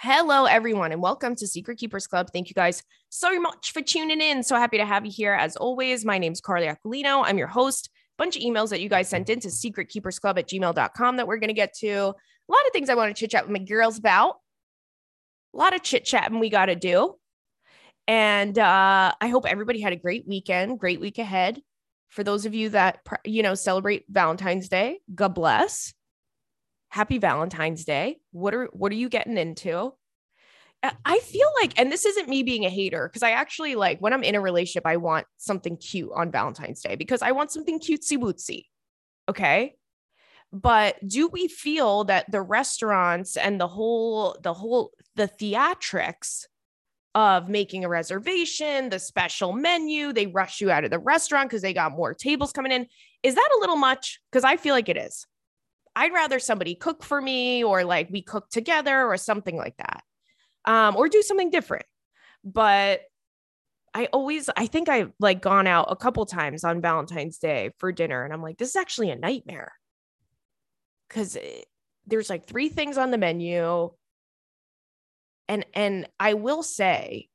[0.00, 2.28] Hello, everyone, and welcome to Secret Keepers Club.
[2.32, 4.44] Thank you guys so much for tuning in.
[4.44, 5.32] So happy to have you here.
[5.32, 7.24] As always, my name is Carly Aquilino.
[7.24, 7.90] I'm your host.
[8.16, 11.48] Bunch of emails that you guys sent in to secretkeepersclub at gmail.com that we're going
[11.48, 11.88] to get to.
[11.88, 12.04] A
[12.48, 14.36] lot of things I want to chit chat with my girls about.
[15.52, 17.16] A lot of chit chatting we got to do.
[18.06, 21.60] And uh, I hope everybody had a great weekend, great week ahead.
[22.06, 25.92] For those of you that, you know, celebrate Valentine's Day, God bless
[26.88, 28.18] happy Valentine's Day.
[28.32, 29.92] What are what are you getting into?
[31.04, 34.12] I feel like, and this isn't me being a hater, because I actually like when
[34.12, 37.80] I'm in a relationship, I want something cute on Valentine's Day because I want something
[37.80, 38.66] cutesy wootsy.
[39.28, 39.74] Okay.
[40.52, 46.44] But do we feel that the restaurants and the whole, the whole, the theatrics
[47.14, 51.62] of making a reservation, the special menu, they rush you out of the restaurant because
[51.62, 52.86] they got more tables coming in.
[53.22, 54.20] Is that a little much?
[54.30, 55.26] Because I feel like it is.
[55.98, 60.04] I'd rather somebody cook for me or like we cook together or something like that.
[60.64, 61.86] Um, or do something different.
[62.44, 63.00] But
[63.94, 67.90] I always, I think I've like gone out a couple times on Valentine's Day for
[67.90, 69.72] dinner, and I'm like, this is actually a nightmare
[71.08, 71.36] because
[72.06, 73.90] there's like three things on the menu,
[75.48, 77.28] and and I will say,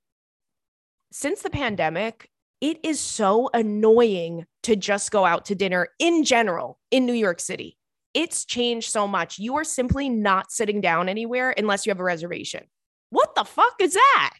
[1.11, 2.29] since the pandemic,
[2.61, 7.41] it is so annoying to just go out to dinner in general in New York
[7.41, 7.77] City
[8.13, 9.39] it's changed so much.
[9.39, 12.63] You are simply not sitting down anywhere unless you have a reservation.
[13.09, 14.33] What the fuck is that?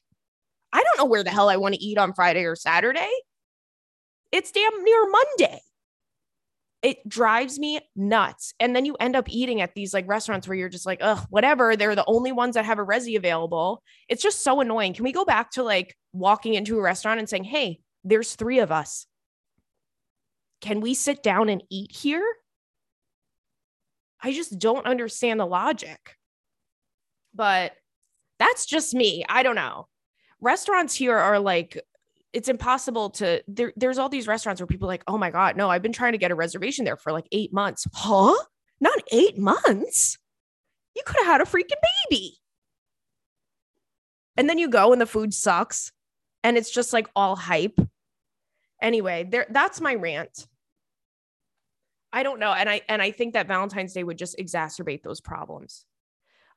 [0.71, 3.11] I don't know where the hell I want to eat on Friday or Saturday.
[4.31, 5.61] It's damn near Monday.
[6.81, 8.53] It drives me nuts.
[8.59, 11.25] And then you end up eating at these like restaurants where you're just like, ugh,
[11.29, 11.75] whatever.
[11.75, 13.81] They're the only ones that have a resi available.
[14.09, 14.93] It's just so annoying.
[14.93, 18.59] Can we go back to like walking into a restaurant and saying, hey, there's three
[18.59, 19.05] of us.
[20.59, 22.25] Can we sit down and eat here?
[24.23, 26.17] I just don't understand the logic.
[27.35, 27.73] But
[28.39, 29.25] that's just me.
[29.27, 29.87] I don't know.
[30.39, 31.81] Restaurants here are like,
[32.31, 35.69] it's impossible to there, there's all these restaurants where people like, oh my God, no,
[35.69, 37.85] I've been trying to get a reservation there for like eight months.
[37.93, 38.33] Huh?
[38.79, 40.17] Not eight months.
[40.95, 42.37] You could have had a freaking baby.
[44.35, 45.91] And then you go and the food sucks
[46.43, 47.79] and it's just like all hype.
[48.81, 50.47] Anyway, there that's my rant.
[52.13, 52.53] I don't know.
[52.53, 55.83] And I and I think that Valentine's Day would just exacerbate those problems.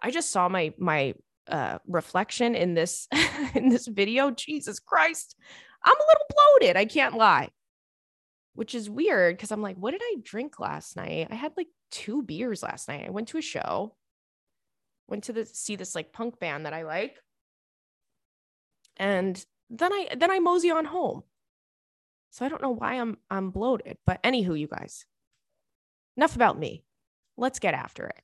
[0.00, 1.14] I just saw my my
[1.48, 3.08] uh reflection in this
[3.54, 4.30] in this video.
[4.30, 5.34] Jesus Christ.
[5.82, 6.76] I'm a little bloated.
[6.76, 7.48] I can't lie.
[8.54, 11.28] Which is weird because I'm like, what did I drink last night?
[11.30, 13.06] I had like two beers last night.
[13.06, 13.96] I went to a show,
[15.08, 17.16] went to the see this like punk band that I like.
[18.98, 21.22] And then I then I mosey on home.
[22.30, 23.96] So I don't know why I'm I'm bloated.
[24.04, 25.06] But anywho, you guys,
[26.16, 26.84] enough about me.
[27.36, 28.22] Let's get after it.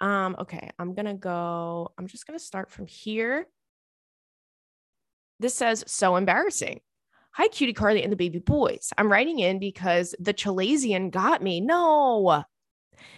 [0.00, 3.46] Um, okay, I'm gonna go, I'm just gonna start from here.
[5.40, 6.80] This says so embarrassing.
[7.32, 8.90] Hi, cutie Carly and the baby boys.
[8.96, 11.60] I'm writing in because the Chalazion got me.
[11.60, 12.44] No,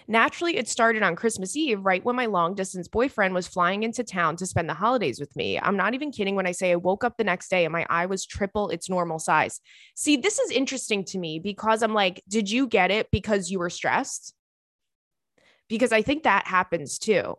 [0.06, 4.04] Naturally, it started on Christmas Eve, right when my long distance boyfriend was flying into
[4.04, 5.58] town to spend the holidays with me.
[5.58, 7.86] I'm not even kidding when I say I woke up the next day and my
[7.90, 9.60] eye was triple its normal size.
[9.94, 13.58] See, this is interesting to me because I'm like, did you get it because you
[13.58, 14.34] were stressed?
[15.68, 17.36] Because I think that happens too.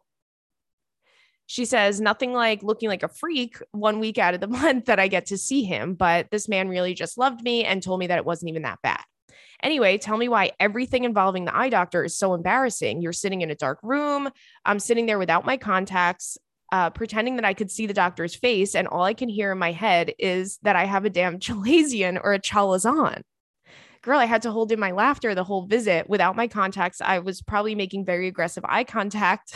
[1.47, 4.99] She says, nothing like looking like a freak one week out of the month that
[4.99, 8.07] I get to see him, but this man really just loved me and told me
[8.07, 9.01] that it wasn't even that bad.
[9.61, 13.01] Anyway, tell me why everything involving the eye doctor is so embarrassing.
[13.01, 14.29] You're sitting in a dark room.
[14.65, 16.37] I'm sitting there without my contacts,
[16.71, 19.57] uh, pretending that I could see the doctor's face, and all I can hear in
[19.57, 23.21] my head is that I have a damn Chalazion or a Chalazan.
[24.01, 26.09] Girl, I had to hold in my laughter the whole visit.
[26.09, 29.53] Without my contacts, I was probably making very aggressive eye contact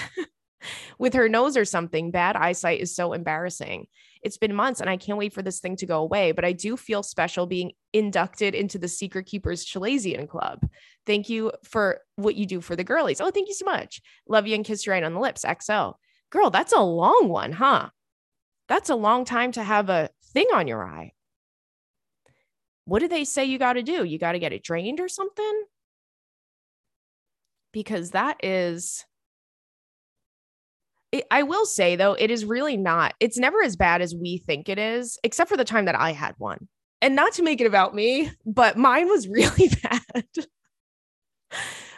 [1.00, 2.12] with her nose or something.
[2.12, 3.88] Bad eyesight is so embarrassing.
[4.24, 6.54] It's been months and I can't wait for this thing to go away, but I
[6.54, 10.68] do feel special being inducted into the Secret Keepers Chalazion Club.
[11.06, 13.20] Thank you for what you do for the girlies.
[13.20, 14.02] Oh, thank you so much.
[14.28, 15.44] Love you and kiss you right on the lips.
[15.44, 15.96] XO.
[16.30, 17.90] Girl, that's a long one, huh?
[18.70, 21.12] That's a long time to have a thing on your eye.
[22.86, 24.04] What do they say you got to do?
[24.04, 25.64] You got to get it drained or something?
[27.72, 29.06] Because that is
[31.14, 33.14] it, I will say though, it is really not.
[33.20, 36.12] It's never as bad as we think it is, except for the time that I
[36.12, 36.68] had one.
[37.02, 40.26] And not to make it about me, but mine was really bad.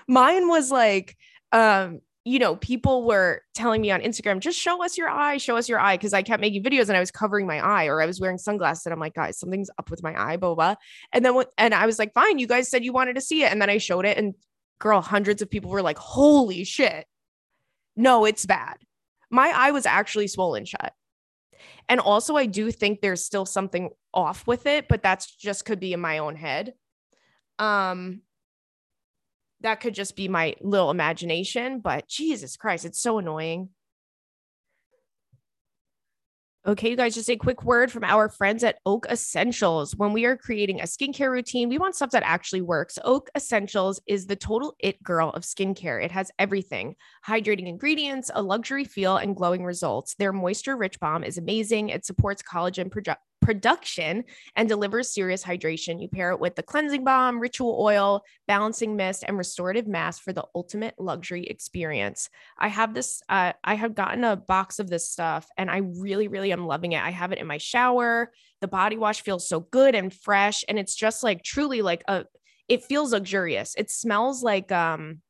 [0.07, 1.15] mine was like,
[1.53, 5.56] um, you know, people were telling me on Instagram, just show us your eye, show
[5.56, 5.95] us your eye.
[5.95, 8.39] Cause I kept making videos and I was covering my eye or I was wearing
[8.39, 8.85] sunglasses.
[8.85, 10.75] And I'm like, guys, something's up with my eye, blah.
[11.13, 13.44] And then, what, and I was like, fine, you guys said you wanted to see
[13.44, 13.51] it.
[13.51, 14.33] And then I showed it and
[14.79, 17.06] girl, hundreds of people were like, holy shit.
[17.95, 18.75] No, it's bad
[19.35, 20.93] my eye was actually swollen shut.
[21.87, 25.79] And also, I do think there's still something off with it, but that's just could
[25.79, 26.73] be in my own head.
[27.59, 28.21] Um,
[29.61, 33.69] that could just be my little imagination, but Jesus Christ, it's so annoying.
[36.67, 39.95] Okay, you guys, just a quick word from our friends at Oak Essentials.
[39.95, 42.97] When we are creating a skincare routine, we want stuff that actually works.
[43.03, 46.03] Oak Essentials is the total it girl of skincare.
[46.03, 46.95] It has everything
[47.27, 50.15] hydrating ingredients, a luxury feel, and glowing results.
[50.15, 51.89] Their moisture rich balm is amazing.
[51.89, 54.23] It supports collagen produ- production
[54.55, 56.01] and delivers serious hydration.
[56.01, 60.33] You pair it with the cleansing balm, ritual oil, balancing mist, and restorative mask for
[60.33, 62.29] the ultimate luxury experience.
[62.57, 66.27] I have this, uh, I have gotten a box of this stuff and I really,
[66.27, 67.03] really am loving it.
[67.03, 68.31] I have it in my shower.
[68.61, 70.63] The body wash feels so good and fresh.
[70.67, 72.25] And it's just like truly like a,
[72.67, 73.75] it feels luxurious.
[73.77, 75.21] It smells like, um,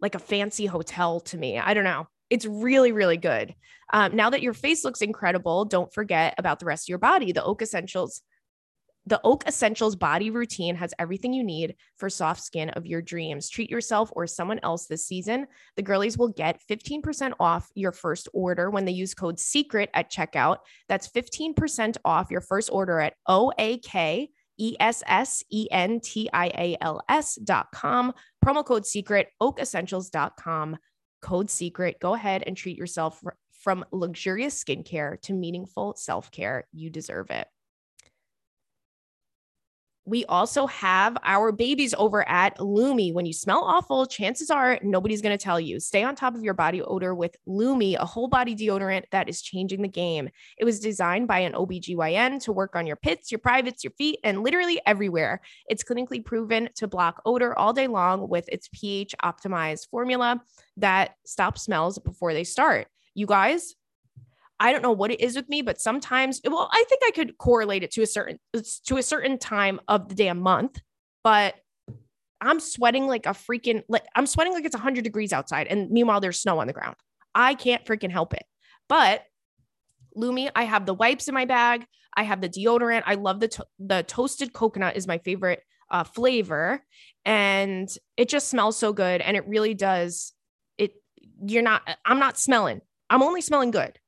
[0.00, 1.58] like a fancy hotel to me.
[1.58, 2.08] I don't know.
[2.30, 3.54] It's really, really good.
[3.92, 7.32] Um, now that your face looks incredible, don't forget about the rest of your body.
[7.32, 8.22] The Oak Essentials.
[9.06, 13.50] The Oak Essentials body routine has everything you need for soft skin of your dreams.
[13.50, 15.46] Treat yourself or someone else this season.
[15.76, 20.10] The girlies will get 15% off your first order when they use code SECRET at
[20.10, 20.58] checkout.
[20.88, 24.30] That's 15% off your first order at OAK.
[24.56, 28.12] E S S E N T I A L S dot com.
[28.44, 30.76] Promo code secret, oakessentials.com
[31.24, 31.98] code secret.
[32.00, 36.68] Go ahead and treat yourself from luxurious skincare to meaningful self care.
[36.72, 37.48] You deserve it.
[40.06, 43.14] We also have our babies over at Lume.
[43.14, 45.80] When you smell awful, chances are nobody's going to tell you.
[45.80, 49.40] Stay on top of your body odor with Lume, a whole body deodorant that is
[49.40, 50.28] changing the game.
[50.58, 54.20] It was designed by an OBGYN to work on your pits, your privates, your feet,
[54.24, 55.40] and literally everywhere.
[55.68, 60.42] It's clinically proven to block odor all day long with its pH optimized formula
[60.76, 62.88] that stops smells before they start.
[63.14, 63.74] You guys,
[64.64, 67.36] I don't know what it is with me, but sometimes, well, I think I could
[67.36, 68.38] correlate it to a certain
[68.86, 70.80] to a certain time of the damn month,
[71.22, 71.54] but
[72.40, 76.18] I'm sweating like a freaking like I'm sweating like it's 100 degrees outside and meanwhile
[76.18, 76.96] there's snow on the ground.
[77.34, 78.44] I can't freaking help it.
[78.88, 79.24] But
[80.16, 81.84] Lumi, I have the wipes in my bag.
[82.16, 83.02] I have the deodorant.
[83.04, 86.82] I love the to- the toasted coconut is my favorite uh, flavor,
[87.26, 89.20] and it just smells so good.
[89.20, 90.32] And it really does.
[90.78, 90.94] It
[91.44, 91.82] you're not.
[92.06, 92.80] I'm not smelling.
[93.10, 93.98] I'm only smelling good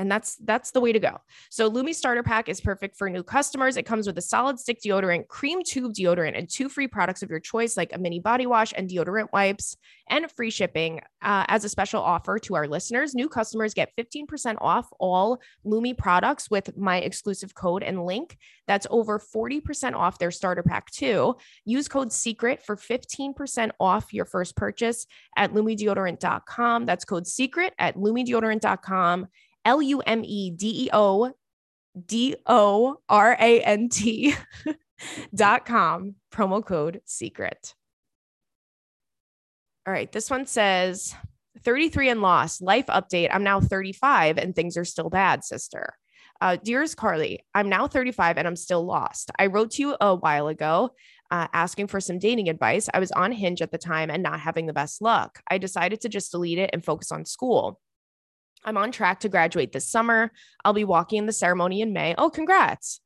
[0.00, 1.20] and that's that's the way to go.
[1.50, 3.76] So Lumi starter pack is perfect for new customers.
[3.76, 7.28] It comes with a solid stick deodorant, cream tube deodorant, and two free products of
[7.28, 9.76] your choice, like a mini body wash and deodorant wipes,
[10.08, 11.00] and free shipping.
[11.20, 15.96] Uh, as a special offer to our listeners, new customers get 15% off all Lumi
[15.96, 18.38] products with my exclusive code and link.
[18.66, 21.36] That's over 40% off their starter pack too.
[21.66, 25.06] Use code SECRET for 15% off your first purchase
[25.36, 26.86] at lumedeodorant.com.
[26.86, 29.26] That's code SECRET at lumedeodorant.com
[29.70, 31.32] L U M E D E O
[32.06, 34.34] D O R A N T
[35.34, 37.76] dot com, promo code secret.
[39.86, 41.14] All right, this one says
[41.62, 43.30] 33 and lost, life update.
[43.32, 45.94] I'm now 35 and things are still bad, sister.
[46.40, 49.30] Uh, Dearest Carly, I'm now 35 and I'm still lost.
[49.38, 50.90] I wrote to you a while ago
[51.30, 52.88] uh, asking for some dating advice.
[52.92, 55.40] I was on Hinge at the time and not having the best luck.
[55.48, 57.78] I decided to just delete it and focus on school.
[58.64, 60.30] I'm on track to graduate this summer.
[60.64, 62.14] I'll be walking in the ceremony in May.
[62.18, 63.00] Oh, congrats.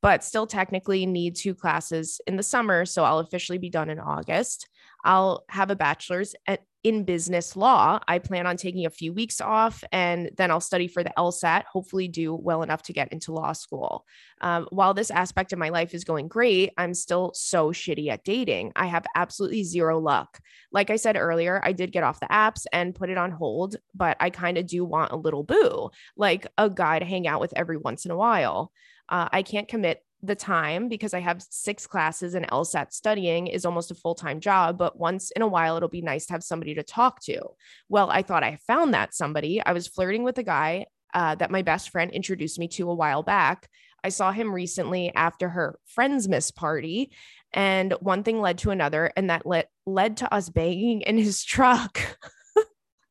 [0.00, 2.84] But still technically need two classes in the summer.
[2.84, 4.68] So I'll officially be done in August.
[5.04, 7.98] I'll have a bachelor's at, in business law.
[8.06, 11.64] I plan on taking a few weeks off and then I'll study for the LSAT,
[11.64, 14.04] hopefully, do well enough to get into law school.
[14.42, 18.22] Um, while this aspect of my life is going great, I'm still so shitty at
[18.22, 18.72] dating.
[18.76, 20.38] I have absolutely zero luck.
[20.70, 23.76] Like I said earlier, I did get off the apps and put it on hold,
[23.94, 27.40] but I kind of do want a little boo, like a guy to hang out
[27.40, 28.70] with every once in a while.
[29.08, 33.64] Uh, I can't commit the time because I have six classes and LSAT studying is
[33.64, 36.44] almost a full time job, but once in a while it'll be nice to have
[36.44, 37.40] somebody to talk to.
[37.88, 39.62] Well, I thought I found that somebody.
[39.64, 42.94] I was flirting with a guy uh, that my best friend introduced me to a
[42.94, 43.68] while back.
[44.02, 47.12] I saw him recently after her friend's miss party,
[47.52, 51.42] and one thing led to another, and that led led to us banging in his
[51.44, 52.00] truck.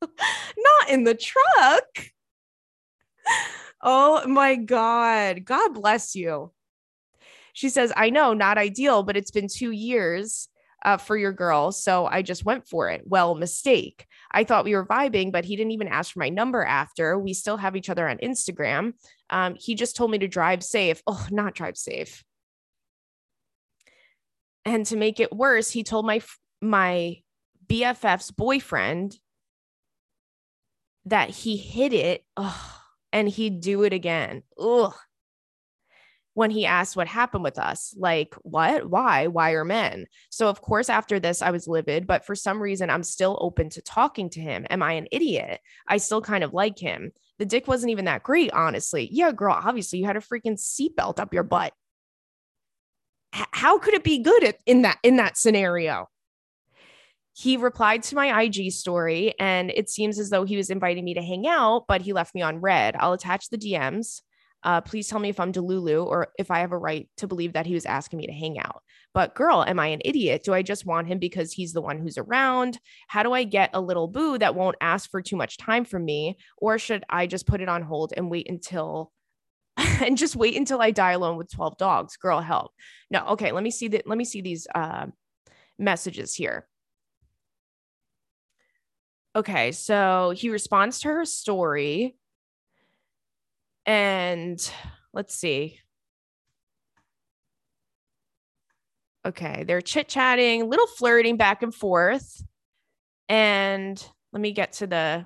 [0.02, 1.86] Not in the truck.
[3.82, 5.44] Oh my God.
[5.44, 6.52] God bless you.
[7.54, 10.50] She says, I know, not ideal, but it's been two years
[10.84, 11.72] uh, for your girl.
[11.72, 13.04] So I just went for it.
[13.06, 14.06] Well, mistake.
[14.32, 17.18] I thought we were vibing, but he didn't even ask for my number after.
[17.18, 18.94] We still have each other on Instagram.
[19.30, 21.02] Um, he just told me to drive safe.
[21.08, 22.24] Oh, not drive safe.
[24.66, 26.22] And to make it worse, he told my
[26.62, 27.18] my
[27.68, 29.18] BFF's boyfriend
[31.06, 32.72] that he hid it ugh,
[33.12, 34.44] and he'd do it again.
[34.58, 34.94] Ugh.
[36.36, 38.90] When he asked what happened with us, like, what?
[38.90, 39.28] Why?
[39.28, 40.08] Why are men?
[40.30, 43.70] So, of course, after this, I was livid, but for some reason, I'm still open
[43.72, 44.66] to talking to him.
[44.70, 45.60] Am I an idiot?
[45.88, 47.12] I still kind of like him.
[47.38, 49.08] The dick wasn't even that great, honestly.
[49.12, 51.74] Yeah, girl, obviously, you had a freaking seatbelt up your butt.
[53.36, 56.10] H- how could it be good at, in that in that scenario?
[57.34, 61.16] he replied to my IG story and it seems as though he was inviting me
[61.16, 62.96] to hang out, but he left me on read.
[62.98, 64.22] I'll attach the DMs.
[64.64, 67.54] Uh, please tell me if I'm Delulu or if I have a right to believe
[67.54, 68.82] that he was asking me to hang out.
[69.14, 70.44] But girl, am I an idiot?
[70.44, 72.80] Do I just want him because he's the one who's around?
[73.08, 76.06] How do I get a little boo that won't ask for too much time from
[76.06, 76.38] me?
[76.58, 79.12] Or should I just put it on hold and wait until
[79.78, 82.18] and just wait until I die alone with 12 dogs?
[82.18, 82.72] Girl, help.
[83.12, 84.08] No, okay, let me see that.
[84.08, 85.08] Let me see these uh,
[85.78, 86.68] messages here.
[89.36, 92.16] Okay, so he responds to her story.
[93.86, 94.72] And
[95.14, 95.80] let's see.
[99.26, 102.44] Okay, they're chit chatting, little flirting back and forth.
[103.30, 105.26] And let me get to the.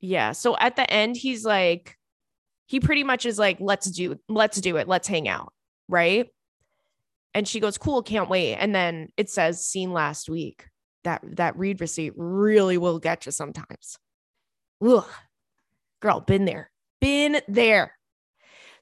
[0.00, 1.96] Yeah, so at the end, he's like,
[2.66, 5.52] he pretty much is like, let's do, let's do it, let's hang out,
[5.88, 6.28] right?
[7.32, 8.54] And she goes, cool, can't wait.
[8.56, 10.66] And then it says, seen last week
[11.04, 13.98] that that read receipt really will get you sometimes.
[14.86, 15.06] Ugh.
[16.04, 16.70] Girl, been there.
[17.00, 17.96] Been there.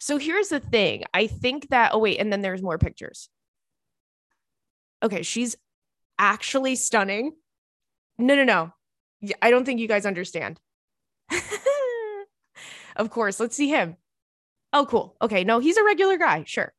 [0.01, 1.05] So here's the thing.
[1.15, 3.29] I think that oh wait, and then there's more pictures.
[5.05, 5.55] Okay, she's
[6.19, 7.37] actually stunning.
[8.19, 8.73] No, no, no.
[9.41, 10.59] I don't think you guys understand.
[12.97, 13.97] of course, let's see him.
[14.73, 15.15] Oh, cool.
[15.23, 16.43] Okay, no, he's a regular guy.
[16.45, 16.75] Sure.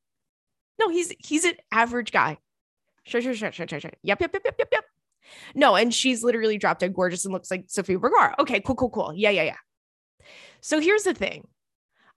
[0.77, 2.37] No, he's he's an average guy.
[3.05, 3.91] Sure, sure, sure, sure, sure, sure.
[4.01, 4.83] Yep, yep, yep, yep, yep, yep.
[5.55, 8.35] No, and she's literally drop dead gorgeous and looks like Sofia Vergara.
[8.39, 9.13] Okay, cool, cool, cool.
[9.15, 9.55] Yeah, yeah, yeah.
[10.63, 11.47] So here's the thing.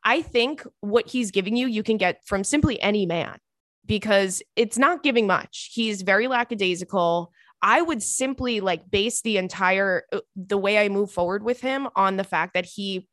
[0.04, 3.38] I think what he's giving you, you can get from simply any man
[3.84, 5.70] because it's not giving much.
[5.74, 7.32] He's very lackadaisical.
[7.60, 11.88] I would simply like base the entire uh, the way I move forward with him
[11.96, 13.08] on the fact that he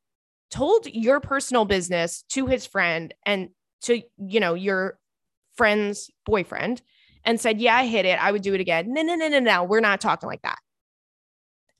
[0.52, 3.50] told your personal business to his friend and
[3.82, 5.00] to you know your
[5.56, 6.84] friend's boyfriend
[7.26, 8.24] and said, Yeah, I hit it.
[8.24, 8.94] I would do it again.
[8.94, 9.64] No, no, no, no, no.
[9.64, 10.60] We're not talking like that.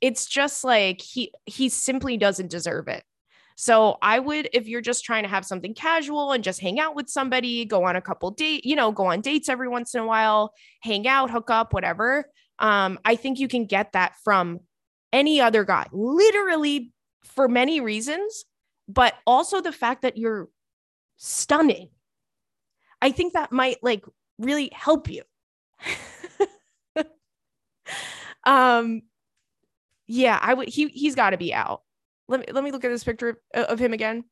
[0.02, 3.04] It's just like he he simply doesn't deserve it.
[3.56, 6.96] So I would, if you're just trying to have something casual and just hang out
[6.96, 10.02] with somebody, go on a couple date, you know, go on dates every once in
[10.02, 12.26] a while, hang out, hook up, whatever.
[12.60, 14.60] Um, I think you can get that from
[15.12, 16.92] any other guy, literally
[17.24, 18.46] for many reasons,
[18.88, 20.50] but also the fact that you're
[21.18, 21.90] stunning.
[23.02, 24.06] I think that might like
[24.40, 25.24] really help you.
[28.46, 29.04] um,
[30.08, 30.70] yeah, I would.
[30.70, 31.83] He he's got to be out.
[32.28, 34.24] Let me let me look at this picture of, of him again.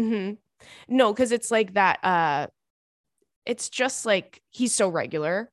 [0.00, 0.34] Mm-hmm.
[0.88, 1.98] No, because it's like that.
[2.02, 2.46] Uh,
[3.46, 5.50] it's just like he's so regular,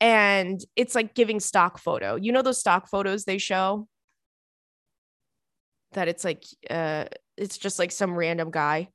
[0.00, 2.16] and it's like giving stock photo.
[2.16, 3.88] You know those stock photos they show
[5.92, 7.04] that it's like uh,
[7.36, 8.88] it's just like some random guy.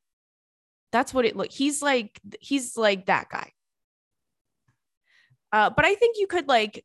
[0.92, 1.52] That's what it look.
[1.52, 3.52] He's like he's like that guy.
[5.52, 6.84] Uh, but I think you could like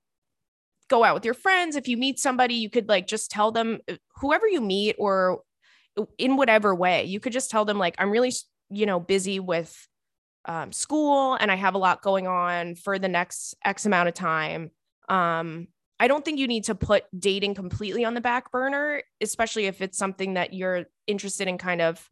[0.93, 1.75] go out with your friends.
[1.75, 5.41] If you meet somebody, you could like just tell them, uh, whoever you meet or
[6.19, 8.33] in whatever way, you could just tell them, like, I'm really,
[8.71, 9.73] you know, busy with
[10.45, 14.15] um, school and I have a lot going on for the next X amount of
[14.15, 14.71] time.
[15.09, 15.69] Um,
[15.99, 19.81] I don't think you need to put dating completely on the back burner, especially if
[19.81, 22.09] it's something that you're interested in kind of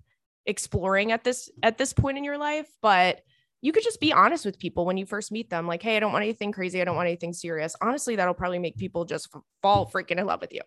[0.47, 2.69] exploring at this at this point in your life.
[2.81, 3.21] But
[3.63, 6.01] you could just be honest with people when you first meet them like hey i
[6.01, 7.75] don't want anything crazy i don't want anything serious.
[7.81, 9.29] Honestly that'll probably make people just
[9.63, 10.63] fall freaking in love with you.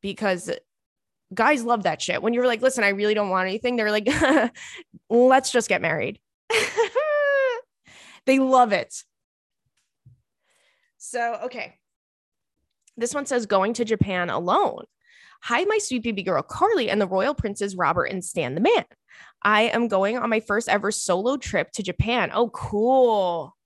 [0.00, 0.50] Because
[1.32, 2.22] guys love that shit.
[2.22, 4.08] When you're like listen i really don't want anything they're like
[5.10, 6.18] let's just get married.
[8.26, 8.94] They love it.
[10.98, 11.78] So okay.
[12.96, 14.84] This one says going to japan alone.
[15.42, 18.84] Hi my sweet baby girl carly and the royal princes robert and stan the man
[19.42, 22.30] I am going on my first ever solo trip to Japan.
[22.32, 23.56] Oh, cool.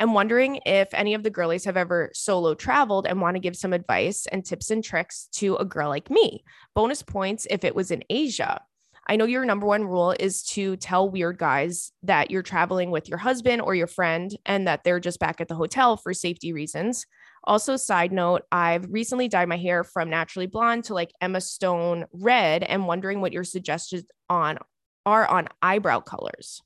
[0.00, 3.54] I'm wondering if any of the girlies have ever solo traveled and want to give
[3.54, 6.42] some advice and tips and tricks to a girl like me.
[6.74, 8.62] Bonus points if it was in Asia.
[9.06, 13.08] I know your number one rule is to tell weird guys that you're traveling with
[13.08, 16.52] your husband or your friend and that they're just back at the hotel for safety
[16.52, 17.06] reasons.
[17.44, 22.06] Also, side note, I've recently dyed my hair from naturally blonde to like Emma Stone
[22.12, 24.58] red and wondering what your suggestions on
[25.06, 26.62] are on eyebrow colors.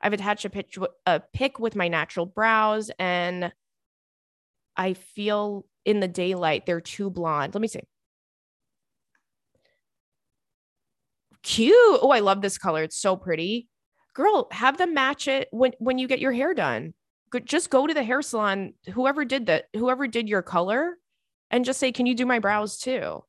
[0.00, 3.52] I've attached a, pitch, a pic with my natural brows and
[4.76, 7.54] I feel in the daylight they're too blonde.
[7.54, 7.80] Let me see.
[11.42, 11.98] Cute.
[12.02, 12.82] Oh, I love this color.
[12.82, 13.68] It's so pretty.
[14.14, 16.94] Girl, have them match it when when you get your hair done.
[17.44, 20.96] Just go to the hair salon, whoever did that, whoever did your color,
[21.50, 23.24] and just say, "Can you do my brows too?"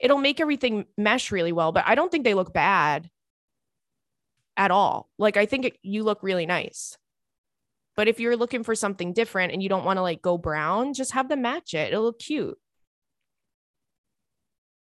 [0.00, 3.10] It'll make everything mesh really well, but I don't think they look bad
[4.56, 5.08] at all.
[5.18, 6.96] Like I think it, you look really nice.
[7.96, 10.94] But if you're looking for something different and you don't want to like go brown,
[10.94, 11.92] just have them match it.
[11.92, 12.58] It'll look cute.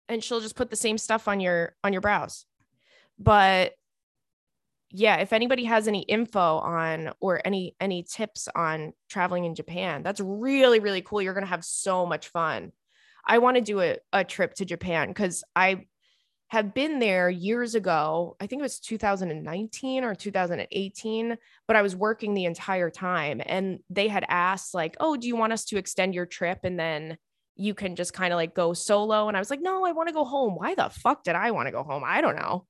[0.07, 2.45] And she'll just put the same stuff on your on your brows.
[3.17, 3.73] But
[4.91, 10.03] yeah, if anybody has any info on or any any tips on traveling in Japan,
[10.03, 11.21] that's really really cool.
[11.21, 12.71] You're going to have so much fun.
[13.25, 15.85] I want to do a, a trip to Japan cuz I
[16.51, 18.35] have been there years ago.
[18.41, 23.79] I think it was 2019 or 2018, but I was working the entire time and
[23.89, 27.17] they had asked like, "Oh, do you want us to extend your trip and then
[27.55, 30.09] you can just kind of like go solo?" And I was like, "No, I want
[30.09, 30.55] to go home.
[30.55, 32.03] Why the fuck did I want to go home?
[32.05, 32.67] I don't know."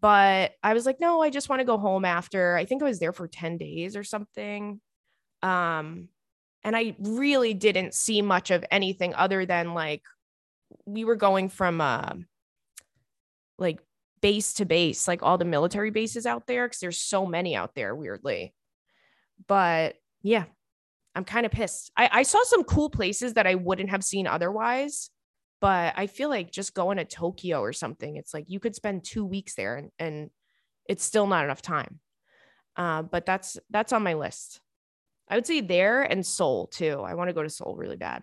[0.00, 2.56] But I was like, "No, I just want to go home after.
[2.56, 4.80] I think I was there for 10 days or something."
[5.42, 6.08] Um
[6.64, 10.02] and I really didn't see much of anything other than like
[10.86, 12.14] we were going from uh
[13.60, 13.80] like
[14.20, 17.74] base to base, like all the military bases out there, because there's so many out
[17.74, 18.54] there, weirdly.
[19.46, 20.44] But yeah,
[21.14, 21.90] I'm kind of pissed.
[21.96, 25.10] I, I saw some cool places that I wouldn't have seen otherwise,
[25.60, 29.04] but I feel like just going to Tokyo or something, it's like you could spend
[29.04, 30.30] two weeks there and, and
[30.88, 32.00] it's still not enough time.
[32.76, 34.60] Uh, but that's that's on my list.
[35.28, 37.02] I would say there and Seoul too.
[37.04, 38.22] I want to go to Seoul really bad.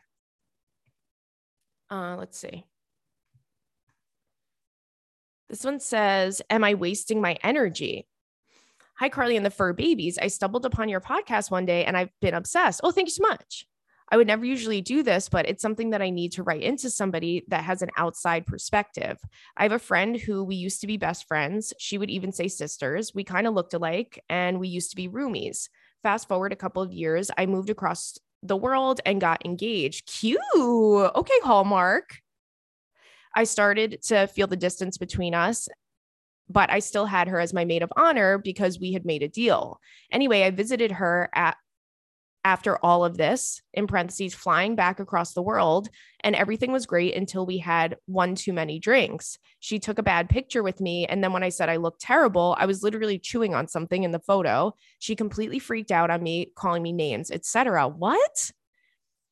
[1.89, 2.65] Uh, let's see.
[5.50, 8.08] This one says, Am I wasting my energy?
[9.00, 10.18] Hi, Carly and the Fur Babies.
[10.18, 12.82] I stumbled upon your podcast one day and I've been obsessed.
[12.84, 13.66] Oh, thank you so much.
[14.10, 16.89] I would never usually do this, but it's something that I need to write into
[16.89, 19.18] somebody that has an outside perspective.
[19.56, 21.74] I have a friend who we used to be best friends.
[21.77, 23.14] She would even say sisters.
[23.14, 25.70] We kind of looked alike and we used to be roomies.
[26.03, 30.07] Fast forward a couple of years, I moved across the world and got engaged.
[30.07, 30.40] Cute.
[30.55, 32.18] Okay, Hallmark.
[33.38, 35.70] I started to feel the distance between us,
[36.50, 39.28] but I still had her as my maid of honor because we had made a
[39.28, 39.80] deal.
[40.12, 41.56] Anyway, I visited her at
[42.44, 45.90] after all of this, in parentheses, flying back across the world,
[46.22, 49.38] and everything was great until we had one too many drinks.
[49.60, 51.06] She took a bad picture with me.
[51.06, 54.14] And then when I said I looked terrible, I was literally chewing on something in
[54.14, 54.74] the photo.
[54.98, 57.88] She completely freaked out on me, calling me names, etc.
[57.88, 58.52] What?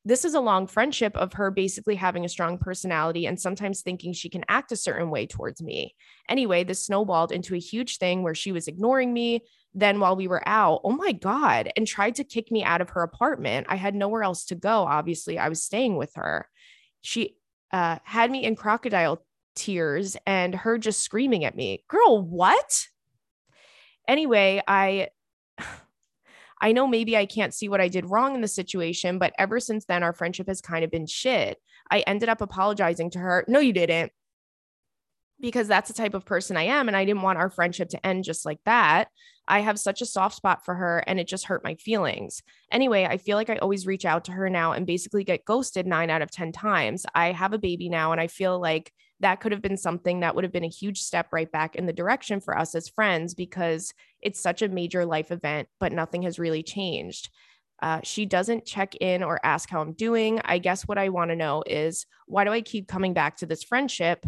[0.06, 4.13] This is a long friendship of her basically having a strong personality and sometimes thinking
[4.13, 5.96] she can act a certain way towards me.
[6.30, 9.41] Anyway, this snowballed into a huge thing where she was ignoring me.
[9.74, 12.91] Then, while we were out, oh my God, and tried to kick me out of
[12.91, 13.68] her apartment.
[13.68, 14.84] I had nowhere else to go.
[14.84, 16.48] Obviously, I was staying with her.
[17.02, 17.36] She
[17.74, 22.88] uh, had me in crocodile tears and her just screaming at me, Girl, what?
[24.08, 25.10] Anyway, I
[26.65, 29.60] I know maybe I can't see what I did wrong in the situation, but ever
[29.60, 31.60] since then, our friendship has kind of been shit.
[31.91, 33.45] I ended up apologizing to her.
[33.47, 34.12] No, you didn't.
[35.39, 36.88] Because that's the type of person I am.
[36.88, 39.10] And I didn't want our friendship to end just like that.
[39.47, 42.41] I have such a soft spot for her and it just hurt my feelings.
[42.71, 45.86] Anyway, I feel like I always reach out to her now and basically get ghosted
[45.86, 47.06] nine out of 10 times.
[47.13, 50.36] I have a baby now and I feel like that could have been something that
[50.36, 53.34] would have been a huge step right back in the direction for us as friends
[53.34, 53.93] because
[54.25, 57.29] it's such a major life event, but nothing has really changed.
[57.81, 60.41] Uh, she doesn't check in or ask how I'm doing.
[60.43, 63.45] I guess what I want to know is why do I keep coming back to
[63.45, 64.25] this friendship?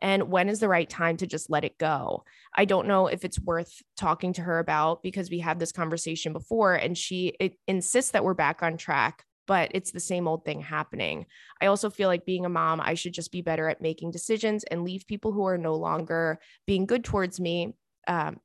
[0.00, 2.24] And when is the right time to just let it go?
[2.54, 6.32] I don't know if it's worth talking to her about because we had this conversation
[6.32, 7.32] before and she
[7.66, 11.26] insists that we're back on track but it's the same old thing happening.
[11.60, 14.64] I also feel like being a mom, I should just be better at making decisions
[14.64, 17.74] and leave people who are no longer being good towards me
[18.06, 18.38] um,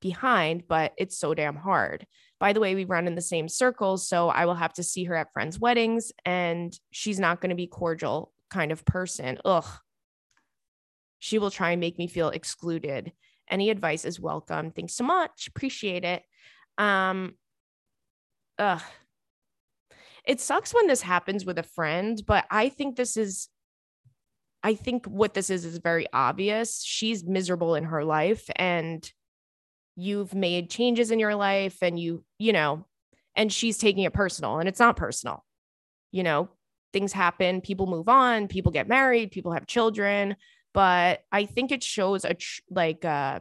[0.00, 2.06] behind, but it's so damn hard.
[2.38, 5.04] By the way, we run in the same circles, so I will have to see
[5.04, 9.38] her at friends' weddings, and she's not going to be cordial kind of person.
[9.44, 9.66] Ugh.
[11.18, 13.12] She will try and make me feel excluded.
[13.48, 14.70] Any advice is welcome.
[14.70, 15.48] Thanks so much.
[15.48, 16.22] Appreciate it.
[16.78, 17.34] Um,
[18.58, 18.80] ugh,
[20.24, 23.48] it sucks when this happens with a friend, but I think this is
[24.62, 26.82] I think what this is is very obvious.
[26.84, 29.10] She's miserable in her life and
[30.00, 32.86] you've made changes in your life and you, you know,
[33.36, 35.44] and she's taking it personal and it's not personal.
[36.10, 36.48] You know,
[36.92, 40.36] things happen, people move on, people get married, people have children,
[40.72, 43.40] but I think it shows a tr- like uh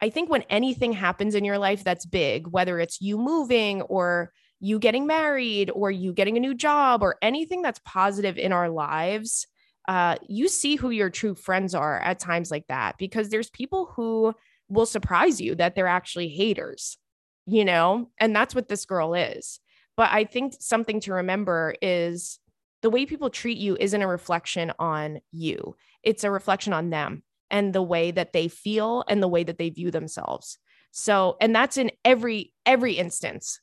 [0.00, 4.32] I think when anything happens in your life that's big, whether it's you moving or
[4.60, 8.68] you getting married or you getting a new job or anything that's positive in our
[8.68, 9.46] lives,
[9.88, 13.92] uh, you see who your true friends are at times like that because there's people
[13.96, 14.34] who
[14.68, 16.98] will surprise you that they're actually haters,
[17.46, 19.60] you know, and that's what this girl is.
[19.96, 22.38] But I think something to remember is
[22.82, 27.22] the way people treat you isn't a reflection on you, it's a reflection on them
[27.50, 30.58] and the way that they feel and the way that they view themselves.
[30.90, 33.60] So, and that's in every every instance.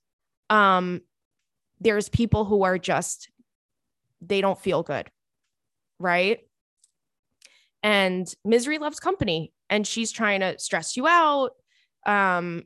[0.50, 1.02] Um
[1.80, 3.30] there's people who are just
[4.22, 5.10] they don't feel good.
[6.00, 6.40] Right?
[7.84, 11.52] And misery loves company and she's trying to stress you out
[12.06, 12.64] um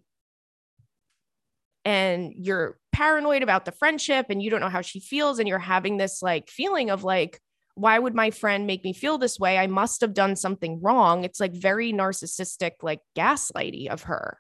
[1.86, 5.60] and you're paranoid about the friendship and you don't know how she feels and you're
[5.60, 7.40] having this like feeling of like
[7.76, 9.58] why would my friend make me feel this way?
[9.58, 11.26] I must have done something wrong.
[11.26, 14.40] It's like very narcissistic like gaslighty of her.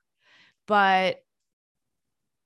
[0.68, 1.18] But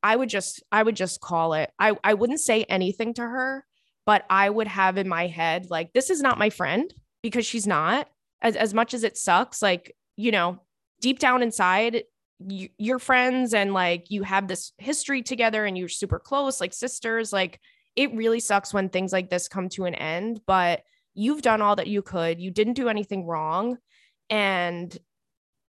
[0.02, 3.66] i would just i would just call it i i wouldn't say anything to her
[4.06, 7.68] but i would have in my head like this is not my friend because she's
[7.68, 8.08] not.
[8.42, 10.60] As as much as it sucks like you know,
[11.00, 12.04] deep down inside,
[12.46, 16.74] you, you're friends and like you have this history together and you're super close, like
[16.74, 17.32] sisters.
[17.32, 17.62] Like
[17.96, 20.82] it really sucks when things like this come to an end, but
[21.14, 22.42] you've done all that you could.
[22.42, 23.78] You didn't do anything wrong.
[24.30, 24.96] And,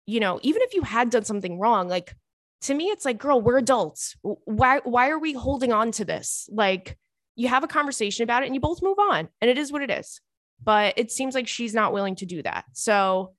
[0.06, 2.16] you know, even if you had done something wrong, like
[2.62, 4.16] to me, it's like, girl, we're adults.
[4.22, 6.50] Why, why are we holding on to this?
[6.50, 6.98] Like,
[7.36, 9.82] you have a conversation about it and you both move on, and it is what
[9.82, 10.22] it is.
[10.64, 12.64] But it seems like she's not willing to do that.
[12.72, 13.36] So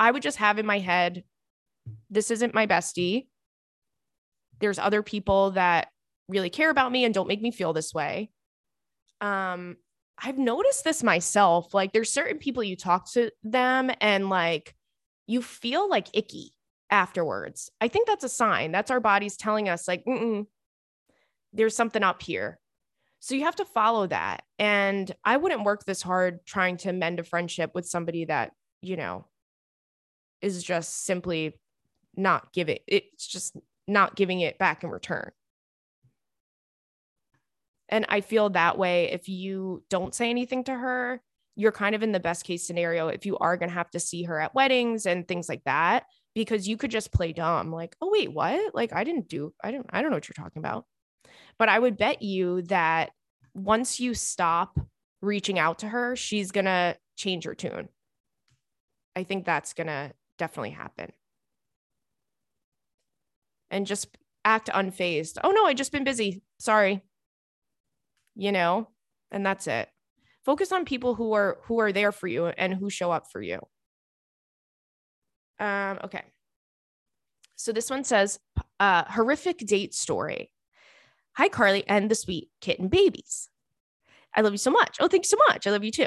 [0.00, 1.22] I would just have in my head,
[2.08, 3.28] this isn't my bestie.
[4.58, 5.88] There's other people that
[6.28, 8.30] really care about me and don't make me feel this way.
[9.20, 9.76] Um,
[10.22, 11.74] I've noticed this myself.
[11.74, 14.74] Like, there's certain people you talk to them and like
[15.26, 16.52] you feel like icky
[16.90, 17.70] afterwards.
[17.80, 18.72] I think that's a sign.
[18.72, 20.04] That's our bodies telling us, like,
[21.52, 22.58] there's something up here.
[23.20, 24.42] So you have to follow that.
[24.58, 28.96] And I wouldn't work this hard trying to mend a friendship with somebody that, you
[28.96, 29.26] know,
[30.42, 31.58] is just simply
[32.16, 35.30] not giving it's just not giving it back in return.
[37.88, 41.20] And I feel that way if you don't say anything to her,
[41.56, 44.00] you're kind of in the best case scenario if you are going to have to
[44.00, 47.96] see her at weddings and things like that because you could just play dumb like,
[48.00, 48.74] "Oh wait, what?
[48.74, 50.86] Like I didn't do I don't I don't know what you're talking about."
[51.58, 53.10] But I would bet you that
[53.54, 54.78] once you stop
[55.20, 57.88] reaching out to her, she's going to change her tune.
[59.14, 61.12] I think that's going to definitely happen.
[63.70, 65.38] And just act unfazed.
[65.44, 66.42] Oh no, I just been busy.
[66.58, 67.02] Sorry.
[68.34, 68.88] You know,
[69.30, 69.88] and that's it.
[70.44, 73.42] Focus on people who are who are there for you and who show up for
[73.42, 73.60] you.
[75.60, 76.24] Um, okay.
[77.56, 78.40] So this one says
[78.80, 80.50] uh, horrific date story.
[81.34, 83.50] Hi, Carly and the sweet kitten babies.
[84.34, 84.96] I love you so much.
[85.00, 85.66] Oh, thank you so much.
[85.66, 86.06] I love you too.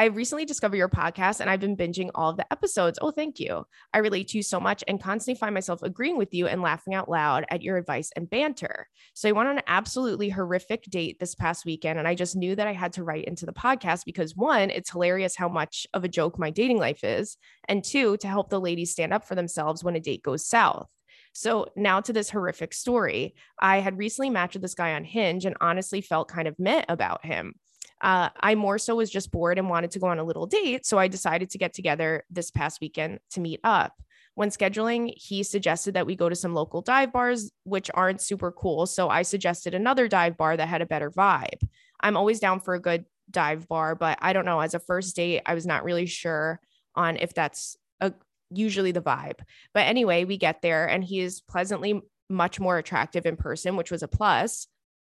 [0.00, 3.00] I recently discovered your podcast and I've been binging all of the episodes.
[3.02, 3.64] Oh, thank you.
[3.92, 6.94] I relate to you so much and constantly find myself agreeing with you and laughing
[6.94, 8.86] out loud at your advice and banter.
[9.14, 12.54] So I went on an absolutely horrific date this past weekend and I just knew
[12.54, 16.04] that I had to write into the podcast because one, it's hilarious how much of
[16.04, 19.34] a joke my dating life is, and two, to help the ladies stand up for
[19.34, 20.88] themselves when a date goes south.
[21.32, 23.34] So now to this horrific story.
[23.58, 26.86] I had recently matched with this guy on Hinge and honestly felt kind of met
[26.88, 27.54] about him
[28.00, 30.86] uh, I more so was just bored and wanted to go on a little date.
[30.86, 33.94] So I decided to get together this past weekend to meet up.
[34.34, 38.52] When scheduling, he suggested that we go to some local dive bars, which aren't super
[38.52, 38.86] cool.
[38.86, 41.66] So I suggested another dive bar that had a better vibe.
[42.00, 44.60] I'm always down for a good dive bar, but I don't know.
[44.60, 46.60] As a first date, I was not really sure
[46.94, 48.12] on if that's a,
[48.50, 49.40] usually the vibe.
[49.74, 53.90] But anyway, we get there and he is pleasantly much more attractive in person, which
[53.90, 54.68] was a plus.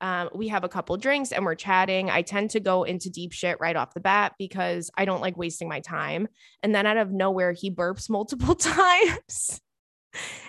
[0.01, 2.09] Um, we have a couple drinks and we're chatting.
[2.09, 5.37] I tend to go into deep shit right off the bat because I don't like
[5.37, 6.27] wasting my time.
[6.63, 9.61] And then out of nowhere, he burps multiple times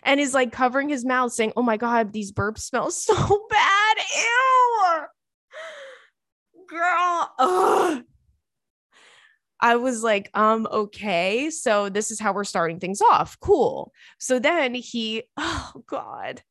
[0.02, 3.96] and is like covering his mouth saying, Oh my God, these burps smell so bad.
[4.16, 5.06] Ew.
[6.68, 7.34] Girl.
[7.38, 8.04] Ugh.
[9.62, 11.50] I was like, um, okay.
[11.50, 13.38] So this is how we're starting things off.
[13.40, 13.92] Cool.
[14.18, 16.42] So then he, oh God.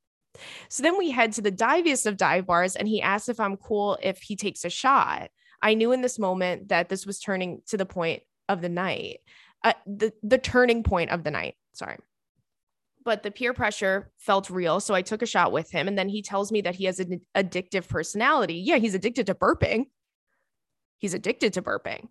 [0.69, 3.58] So then we head to the diviest of dive bars and he asks if I'm
[3.58, 5.30] cool if he takes a shot.
[5.62, 9.19] I knew in this moment that this was turning to the point of the night,
[9.63, 11.56] uh, the, the turning point of the night.
[11.73, 11.97] Sorry.
[13.04, 14.80] But the peer pressure felt real.
[14.80, 15.88] So I took a shot with him.
[15.88, 18.56] And then he tells me that he has an addictive personality.
[18.56, 19.86] Yeah, he's addicted to burping.
[20.97, 22.10] He's addicted to burping.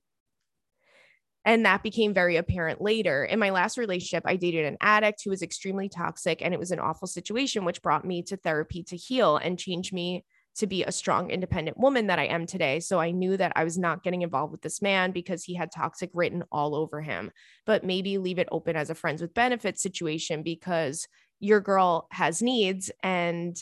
[1.49, 3.25] And that became very apparent later.
[3.25, 6.73] In my last relationship, I dated an addict who was extremely toxic, and it was
[6.73, 10.85] an awful situation, which brought me to therapy to heal and change me to be
[10.85, 12.81] a strong, independent woman that I am today.
[12.81, 15.73] So I knew that I was not getting involved with this man because he had
[15.73, 17.31] toxic written all over him,
[17.65, 21.09] but maybe leave it open as a friends with benefits situation because
[21.41, 23.59] your girl has needs and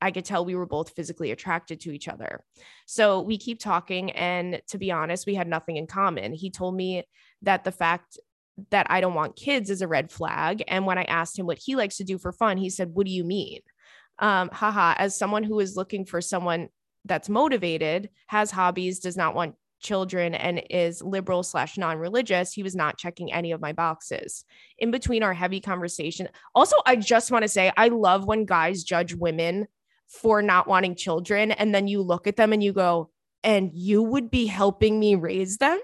[0.00, 2.42] I could tell we were both physically attracted to each other.
[2.86, 4.10] So we keep talking.
[4.12, 6.32] And to be honest, we had nothing in common.
[6.32, 7.04] He told me
[7.42, 8.18] that the fact
[8.70, 10.62] that I don't want kids is a red flag.
[10.68, 13.06] And when I asked him what he likes to do for fun, he said, What
[13.06, 13.60] do you mean?
[14.20, 16.68] um, haha, as someone who is looking for someone
[17.06, 22.62] that's motivated, has hobbies, does not want children, and is liberal slash non religious, he
[22.62, 24.44] was not checking any of my boxes.
[24.78, 28.84] In between our heavy conversation, also, I just want to say, I love when guys
[28.84, 29.66] judge women
[30.10, 31.52] for not wanting children.
[31.52, 33.10] And then you look at them and you go,
[33.42, 35.80] and you would be helping me raise them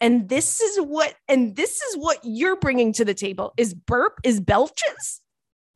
[0.00, 4.18] and this is what and this is what you're bringing to the table is burp
[4.22, 5.22] is belches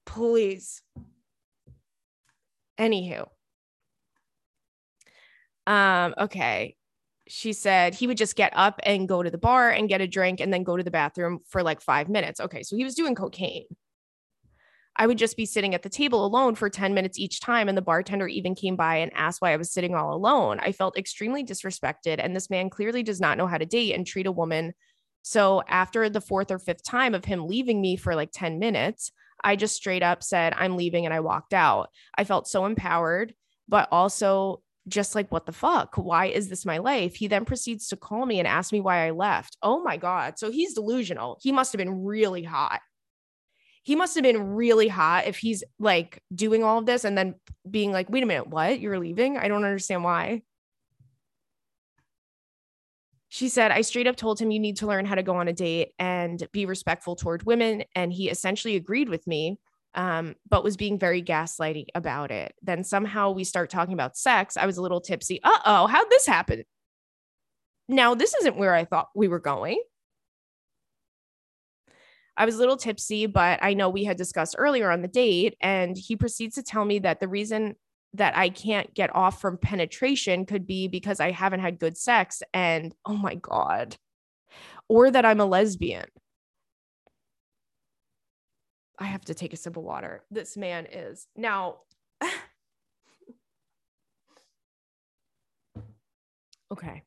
[0.09, 0.83] please.
[2.81, 3.29] Anywho.
[5.67, 6.77] Um, okay.
[7.29, 10.07] She said he would just get up and go to the bar and get a
[10.07, 12.41] drink and then go to the bathroom for like five minutes.
[12.41, 12.63] Okay.
[12.63, 13.67] So he was doing cocaine.
[14.99, 17.69] I would just be sitting at the table alone for 10 minutes each time.
[17.69, 20.59] And the bartender even came by and asked why I was sitting all alone.
[20.61, 22.17] I felt extremely disrespected.
[22.19, 24.75] And this man clearly does not know how to date and treat a woman.
[25.23, 29.13] So after the fourth or fifth time of him leaving me for like 10 minutes,
[29.43, 31.91] I just straight up said, I'm leaving and I walked out.
[32.17, 33.35] I felt so empowered,
[33.69, 35.97] but also just like, what the fuck?
[35.97, 37.15] Why is this my life?
[37.15, 39.57] He then proceeds to call me and ask me why I left.
[39.63, 40.39] Oh my God.
[40.39, 41.39] So he's delusional.
[41.41, 42.81] He must have been really hot.
[43.83, 47.35] He must have been really hot if he's like doing all of this and then
[47.69, 48.81] being like, wait a minute, what?
[48.81, 49.39] You're leaving?
[49.39, 50.43] I don't understand why.
[53.29, 55.49] She said, I straight up told him you need to learn how to go on
[55.49, 57.85] a date and be respectful toward women.
[57.95, 59.59] And he essentially agreed with me,
[59.95, 62.55] um, but was being very gaslighting about it.
[62.63, 64.57] Then somehow we start talking about sex.
[64.57, 65.41] I was a little tipsy.
[65.45, 66.65] Uh oh, how'd this happen?
[67.87, 69.81] Now, this isn't where I thought we were going.
[72.39, 75.57] I was a little tipsy, but I know we had discussed earlier on the date.
[75.61, 77.75] And he proceeds to tell me that the reason
[78.15, 82.43] that I can't get off from penetration could be because I haven't had good sex
[82.55, 83.97] and oh my God,
[84.89, 86.07] or that I'm a lesbian.
[88.99, 90.23] I have to take a sip of water.
[90.31, 91.81] This man is now.
[96.73, 97.03] okay.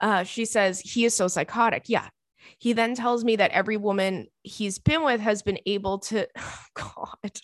[0.00, 1.84] Uh, she says he is so psychotic.
[1.88, 2.08] Yeah.
[2.58, 6.26] He then tells me that every woman he's been with has been able to,
[6.74, 7.40] God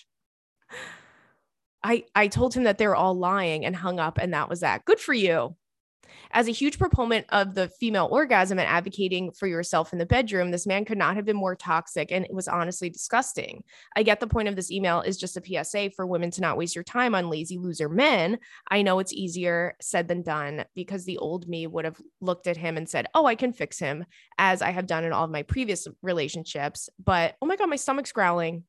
[1.84, 4.86] I, I told him that they're all lying and hung up, and that was that.
[4.86, 5.54] Good for you.
[6.32, 10.50] As a huge proponent of the female orgasm and advocating for yourself in the bedroom,
[10.50, 13.62] this man could not have been more toxic and it was honestly disgusting.
[13.96, 16.56] I get the point of this email is just a PSA for women to not
[16.56, 18.38] waste your time on lazy loser men.
[18.70, 22.56] I know it's easier said than done because the old me would have looked at
[22.56, 24.04] him and said, Oh, I can fix him,
[24.38, 26.88] as I have done in all of my previous relationships.
[27.02, 28.64] But oh my God, my stomach's growling.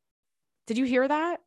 [0.67, 1.39] Did you hear that?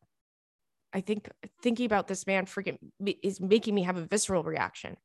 [0.93, 1.29] I think
[1.61, 2.77] thinking about this man freaking
[3.21, 4.97] is making me have a visceral reaction.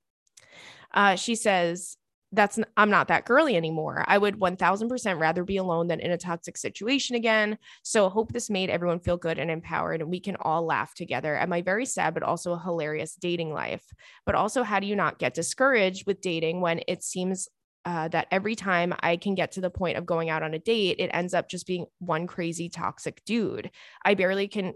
[0.95, 1.97] Uh, she says,
[2.35, 4.05] that's I'm not that girly anymore.
[4.07, 7.59] I would 1000% rather be alone than in a toxic situation again.
[7.83, 11.37] So hope this made everyone feel good and empowered and we can all laugh together
[11.37, 13.85] at my very sad but also hilarious dating life.
[14.27, 17.49] But also how do you not get discouraged with dating when it seems
[17.85, 20.59] uh, that every time I can get to the point of going out on a
[20.59, 23.71] date, it ends up just being one crazy toxic dude.
[24.03, 24.73] I barely can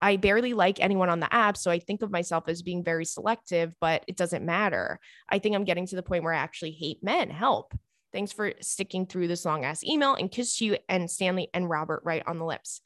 [0.00, 1.56] I barely like anyone on the app.
[1.56, 5.00] So I think of myself as being very selective, but it doesn't matter.
[5.28, 7.30] I think I'm getting to the point where I actually hate men.
[7.30, 7.74] Help.
[8.12, 12.02] Thanks for sticking through this long ass email and kiss you and Stanley and Robert
[12.04, 12.80] right on the lips.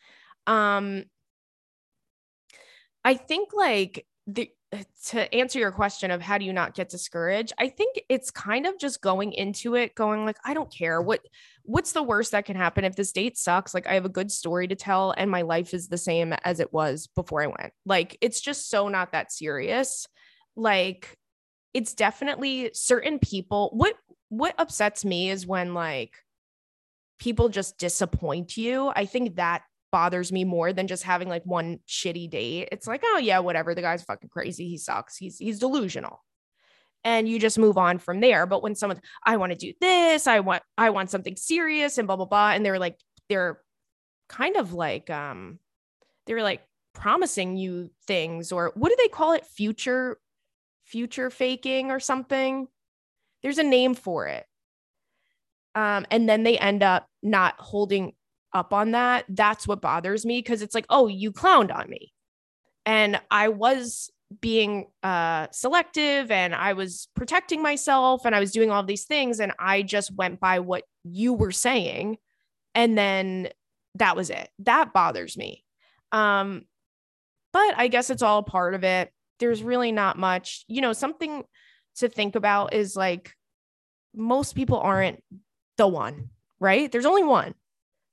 [0.47, 1.05] Um,
[3.05, 4.51] I think like the
[5.05, 8.67] to answer your question of how do you not get discouraged i think it's kind
[8.67, 11.01] of just going into it going like i don't care.
[11.01, 11.21] What
[11.65, 12.85] what's the worst that can happen?
[12.85, 15.75] If this date sucks like i have a good story to tell and my life
[15.75, 17.73] is the same as it was before i went.
[17.85, 20.07] Like it's just so not that serious.
[20.57, 21.17] Like
[21.75, 23.95] it's definitely certain people what
[24.29, 26.15] what upsets me is when like
[27.19, 28.91] people just disappoint you.
[28.97, 32.71] I think that bothers me more than just having like one shitty date.
[32.73, 33.75] It's like, oh yeah, whatever.
[33.75, 34.69] The guy's fucking crazy.
[34.69, 35.17] He sucks.
[35.17, 36.25] He's he's delusional.
[37.05, 38.47] And you just move on from there.
[38.47, 42.07] But when someone, I want to do this, I want, I want something serious and
[42.07, 42.53] blah, blah, blah.
[42.53, 42.97] And they're like,
[43.29, 43.61] they're
[44.29, 45.59] kind of like um,
[46.27, 46.63] they're like
[46.95, 49.47] promising you things, or what do they call it?
[49.47, 50.19] Future,
[50.85, 52.69] future faking or something.
[53.43, 54.47] There's a name for it.
[55.75, 58.13] Um, and then they end up not holding
[58.55, 62.13] up on that, that's what bothers me because it's like, oh, you clowned on me.
[62.87, 64.11] and I was
[64.41, 69.41] being uh selective and I was protecting myself and I was doing all these things
[69.41, 72.17] and I just went by what you were saying
[72.75, 73.51] and then
[73.97, 74.49] that was it.
[74.61, 75.65] That bothers me.
[76.13, 76.63] Um
[77.53, 79.13] but I guess it's all part of it.
[79.39, 81.45] There's really not much, you know, something
[81.97, 83.33] to think about is like
[84.15, 85.23] most people aren't
[85.77, 86.91] the one, right?
[86.91, 87.55] There's only one.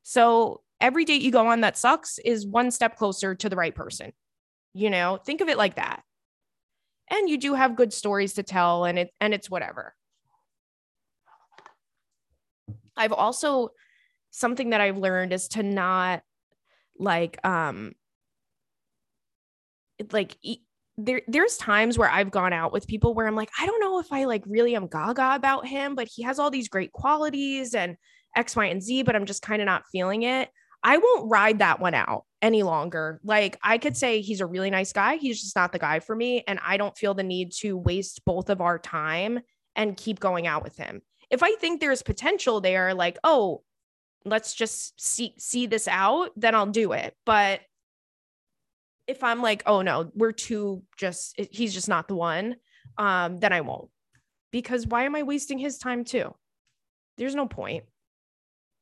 [0.03, 3.75] So every date you go on that sucks is one step closer to the right
[3.75, 4.13] person.
[4.73, 6.03] You know, think of it like that.
[7.09, 9.95] And you do have good stories to tell and it and it's whatever.
[12.95, 13.69] I've also
[14.31, 16.21] something that I've learned is to not
[16.97, 17.93] like um
[20.11, 20.37] like
[20.97, 23.99] there there's times where I've gone out with people where I'm like I don't know
[23.99, 27.73] if I like really am gaga about him but he has all these great qualities
[27.73, 27.95] and
[28.35, 30.49] X Y and Z but I'm just kind of not feeling it.
[30.81, 33.19] I won't ride that one out any longer.
[33.23, 36.15] Like I could say he's a really nice guy, he's just not the guy for
[36.15, 39.39] me and I don't feel the need to waste both of our time
[39.75, 41.01] and keep going out with him.
[41.29, 43.61] If I think there's potential there like oh
[44.25, 47.15] let's just see see this out, then I'll do it.
[47.25, 47.61] But
[49.07, 52.55] if I'm like, oh no, we're too just he's just not the one,
[52.97, 53.89] um, then I won't.
[54.51, 56.33] Because why am I wasting his time too?
[57.17, 57.85] There's no point.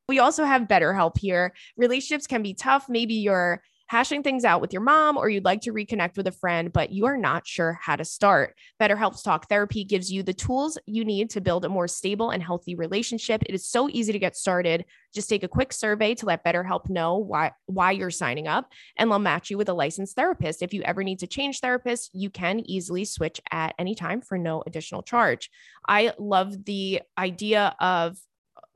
[0.09, 1.53] We also have BetterHelp here.
[1.75, 2.87] Relationships can be tough.
[2.87, 6.31] Maybe you're hashing things out with your mom or you'd like to reconnect with a
[6.31, 8.55] friend, but you are not sure how to start.
[8.81, 12.41] BetterHelp's Talk Therapy gives you the tools you need to build a more stable and
[12.41, 13.43] healthy relationship.
[13.45, 14.85] It is so easy to get started.
[15.13, 19.11] Just take a quick survey to let BetterHelp know why why you're signing up and
[19.11, 20.61] they'll match you with a licensed therapist.
[20.61, 24.37] If you ever need to change therapists, you can easily switch at any time for
[24.37, 25.49] no additional charge.
[25.87, 28.17] I love the idea of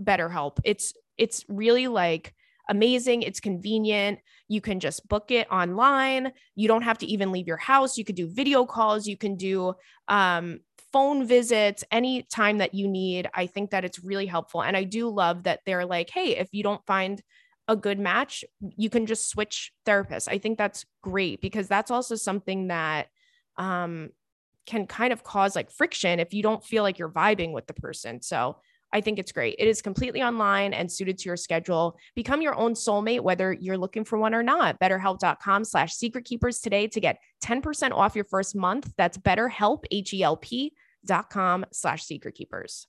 [0.01, 0.59] BetterHelp.
[0.63, 2.33] It's it's really like
[2.67, 3.21] amazing.
[3.21, 4.19] It's convenient.
[4.47, 6.31] You can just book it online.
[6.55, 7.95] You don't have to even leave your house.
[7.95, 9.05] You could do video calls.
[9.05, 9.73] You can do
[10.07, 13.29] um, phone visits any time that you need.
[13.35, 14.63] I think that it's really helpful.
[14.63, 17.21] And I do love that they're like, hey, if you don't find
[17.67, 20.27] a good match, you can just switch therapists.
[20.27, 23.09] I think that's great because that's also something that
[23.57, 24.09] um,
[24.65, 27.73] can kind of cause like friction if you don't feel like you're vibing with the
[27.73, 28.21] person.
[28.21, 28.57] So
[28.93, 29.55] I think it's great.
[29.57, 31.97] It is completely online and suited to your schedule.
[32.15, 34.79] Become your own soulmate, whether you're looking for one or not.
[34.79, 38.91] BetterHelp.com slash secret keepers today to get 10% off your first month.
[38.97, 40.73] That's BetterHelp, H-E-L-P
[41.05, 42.87] dot com slash secret keepers.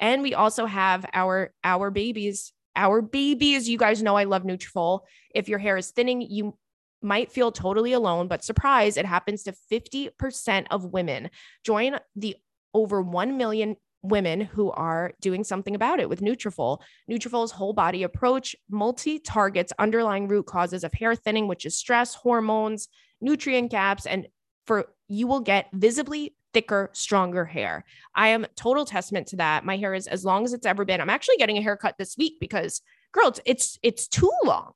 [0.00, 3.68] And we also have our our babies, our babies.
[3.68, 5.00] You guys know I love Nutrafol.
[5.34, 6.56] If your hair is thinning, you
[7.02, 11.30] might feel totally alone, but surprise, it happens to 50% of women.
[11.64, 12.36] Join the
[12.78, 16.80] over 1 million women who are doing something about it with Nutrafol.
[17.10, 22.88] Nutrafol's whole body approach multi-targets underlying root causes of hair thinning, which is stress, hormones,
[23.20, 24.28] nutrient gaps, and
[24.66, 27.84] for you will get visibly thicker, stronger hair.
[28.14, 29.64] I am total testament to that.
[29.64, 31.00] My hair is as long as it's ever been.
[31.00, 32.80] I'm actually getting a haircut this week because
[33.12, 34.72] girl, it's it's, it's too long.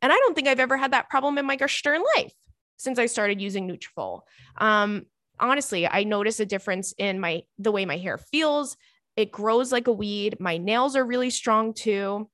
[0.00, 2.32] And I don't think I've ever had that problem in my stern life
[2.76, 4.20] since I started using Nutrafol.
[4.58, 5.06] Um,
[5.38, 8.76] honestly, I notice a difference in my the way my hair feels.
[9.16, 10.38] It grows like a weed.
[10.40, 12.28] My nails are really strong too.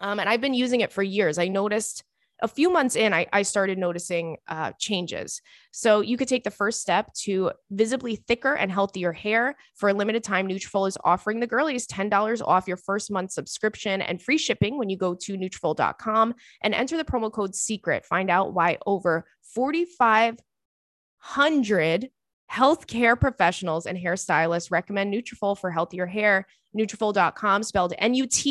[0.00, 1.38] Um, and I've been using it for years.
[1.38, 2.04] I noticed
[2.42, 5.42] a few months in, I, I started noticing uh, changes.
[5.72, 9.56] So you could take the first step to visibly thicker and healthier hair.
[9.76, 14.00] For a limited time, Nutrafol is offering the girlies $10 off your first month subscription
[14.00, 18.06] and free shipping when you go to Nutrafol.com and enter the promo code SECRET.
[18.06, 22.08] Find out why over 4,500
[22.52, 26.46] Healthcare professionals and hairstylists recommend Nutrafol for healthier hair.
[26.76, 28.44] Nutrafol.com, spelled N-U-T-R-A-F-O-L.com.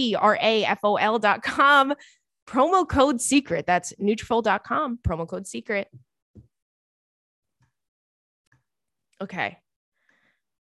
[2.47, 3.65] Promo code secret.
[3.67, 4.99] That's Nutrafol.com.
[5.05, 5.89] Promo code secret.
[9.21, 9.57] Okay.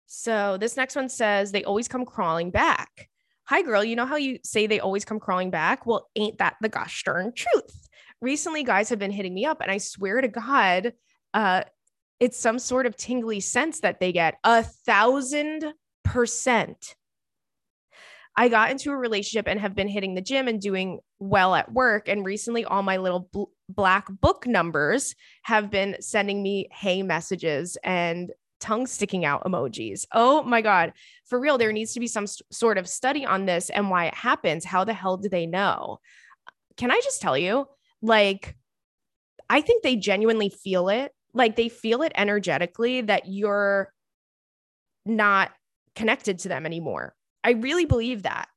[0.08, 3.10] So this next one says they always come crawling back.
[3.46, 3.84] Hi, girl.
[3.84, 5.86] You know how you say they always come crawling back?
[5.86, 7.90] Well, ain't that the gosh darn truth?
[8.22, 10.94] Recently, guys have been hitting me up, and I swear to God,
[11.34, 11.64] uh,
[12.22, 15.74] it's some sort of tingly sense that they get a thousand
[16.06, 16.96] percent.
[18.38, 21.74] I got into a relationship and have been hitting the gym and doing well at
[21.74, 22.08] work.
[22.08, 27.76] And recently, all my little bl- black book numbers have been sending me hey messages
[27.84, 30.06] and tongue sticking out emojis.
[30.14, 30.94] Oh my God.
[31.26, 34.06] For real, there needs to be some st- sort of study on this and why
[34.06, 34.64] it happens.
[34.64, 36.00] How the hell do they know?
[36.78, 37.68] Can I just tell you?
[38.04, 38.56] Like,
[39.50, 43.92] I think they genuinely feel it like they feel it energetically that you're
[45.06, 45.52] not
[45.96, 47.14] connected to them anymore.
[47.44, 48.48] I really believe that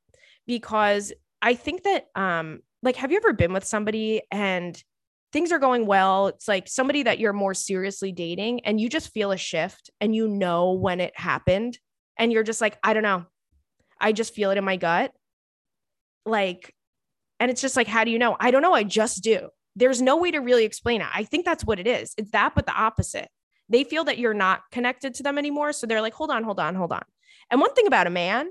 [0.47, 4.83] because I think that um like have you ever been with somebody and
[5.35, 6.29] things are going well.
[6.29, 10.15] It's like somebody that you're more seriously dating and you just feel a shift and
[10.15, 11.77] you know when it happened
[12.17, 13.25] and you're just like, I don't know.
[14.01, 15.11] I just feel it in my gut.
[16.25, 16.73] Like,
[17.41, 18.37] and it's just like, how do you know?
[18.39, 18.75] I don't know.
[18.75, 19.49] I just do.
[19.77, 21.09] There's no way to really explain it.
[21.13, 22.15] I think that's what it is.
[22.17, 23.29] It's that, but the opposite.
[23.69, 25.73] They feel that you're not connected to them anymore.
[25.73, 27.03] So they're like, hold on, hold on, hold on.
[27.51, 28.49] And one thing about a man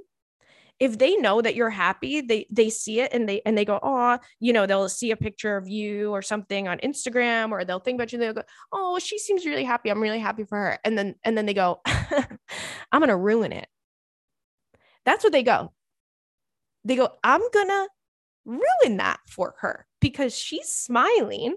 [0.79, 3.79] if they know that you're happy, they they see it and they and they go,
[3.81, 7.79] oh, you know, they'll see a picture of you or something on Instagram, or they'll
[7.79, 8.19] think about you.
[8.19, 9.89] They'll go, oh, she seems really happy.
[9.89, 10.79] I'm really happy for her.
[10.83, 13.67] And then and then they go, I'm gonna ruin it.
[15.05, 15.71] That's what they go.
[16.85, 17.87] They go, I'm gonna
[18.45, 21.55] ruin that for her because she's smiling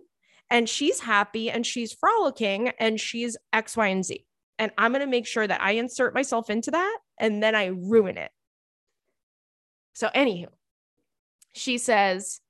[0.51, 4.25] and she's happy and she's frolicking and she's X, Y, and Z.
[4.59, 7.67] And I'm going to make sure that I insert myself into that and then I
[7.67, 8.31] ruin it.
[9.95, 10.49] So, anywho,
[11.55, 12.41] she says,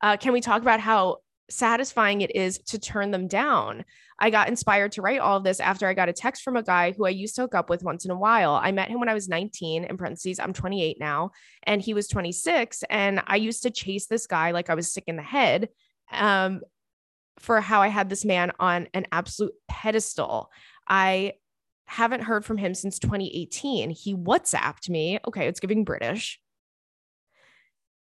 [0.00, 1.18] uh, Can we talk about how
[1.50, 3.84] satisfying it is to turn them down?
[4.18, 6.62] I got inspired to write all of this after I got a text from a
[6.62, 8.54] guy who I used to hook up with once in a while.
[8.54, 11.32] I met him when I was 19, in parentheses, I'm 28 now,
[11.64, 12.84] and he was 26.
[12.90, 15.68] And I used to chase this guy like I was sick in the head.
[16.12, 16.60] Um,
[17.38, 20.50] for how I had this man on an absolute pedestal.
[20.86, 21.34] I
[21.86, 23.90] haven't heard from him since 2018.
[23.90, 25.18] He WhatsApped me.
[25.26, 26.40] Okay, it's giving British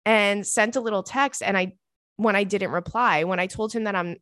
[0.05, 1.41] and sent a little text.
[1.43, 1.73] And I,
[2.15, 4.17] when I didn't reply, when I told him that I'm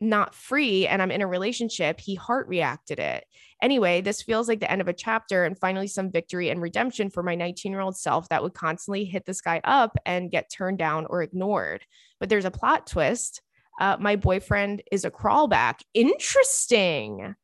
[0.00, 3.24] not free and I'm in a relationship, he heart reacted it.
[3.62, 7.08] Anyway, this feels like the end of a chapter and finally some victory and redemption
[7.08, 10.50] for my 19 year old self that would constantly hit this guy up and get
[10.50, 11.84] turned down or ignored.
[12.20, 13.40] But there's a plot twist.
[13.80, 15.82] Uh, my boyfriend is a crawlback.
[15.94, 17.34] Interesting.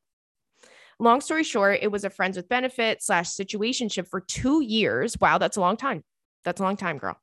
[0.99, 5.17] Long story short, it was a friends with benefit slash situationship for two years.
[5.21, 6.05] Wow, that's a long time.
[6.45, 7.22] That's a long time, girl.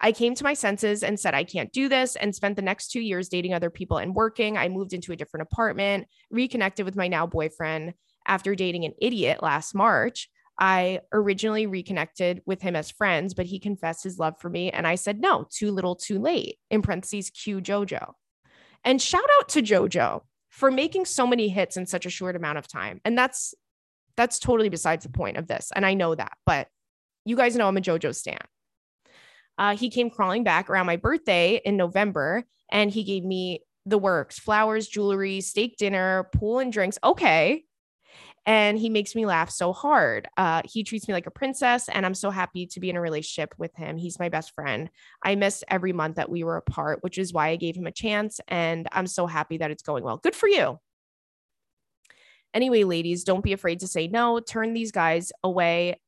[0.00, 2.90] I came to my senses and said, I can't do this, and spent the next
[2.90, 4.56] two years dating other people and working.
[4.56, 7.94] I moved into a different apartment, reconnected with my now boyfriend
[8.26, 10.28] after dating an idiot last March.
[10.60, 14.70] I originally reconnected with him as friends, but he confessed his love for me.
[14.70, 16.58] And I said, no, too little, too late.
[16.70, 18.12] In parentheses, Q JoJo.
[18.84, 22.58] And shout out to JoJo for making so many hits in such a short amount
[22.58, 23.00] of time.
[23.04, 23.54] And that's
[24.16, 25.70] that's totally besides the point of this.
[25.76, 26.66] And I know that, but
[27.24, 28.38] you guys know I'm a JoJo stan
[29.58, 33.98] uh, he came crawling back around my birthday in November and he gave me the
[33.98, 36.98] works flowers, jewelry, steak dinner, pool and drinks.
[37.02, 37.64] Okay.
[38.46, 40.26] And he makes me laugh so hard.
[40.38, 43.00] Uh, he treats me like a princess, and I'm so happy to be in a
[43.00, 43.98] relationship with him.
[43.98, 44.88] He's my best friend.
[45.22, 47.92] I miss every month that we were apart, which is why I gave him a
[47.92, 48.40] chance.
[48.48, 50.16] And I'm so happy that it's going well.
[50.16, 50.78] Good for you.
[52.54, 54.40] Anyway, ladies, don't be afraid to say no.
[54.40, 56.00] Turn these guys away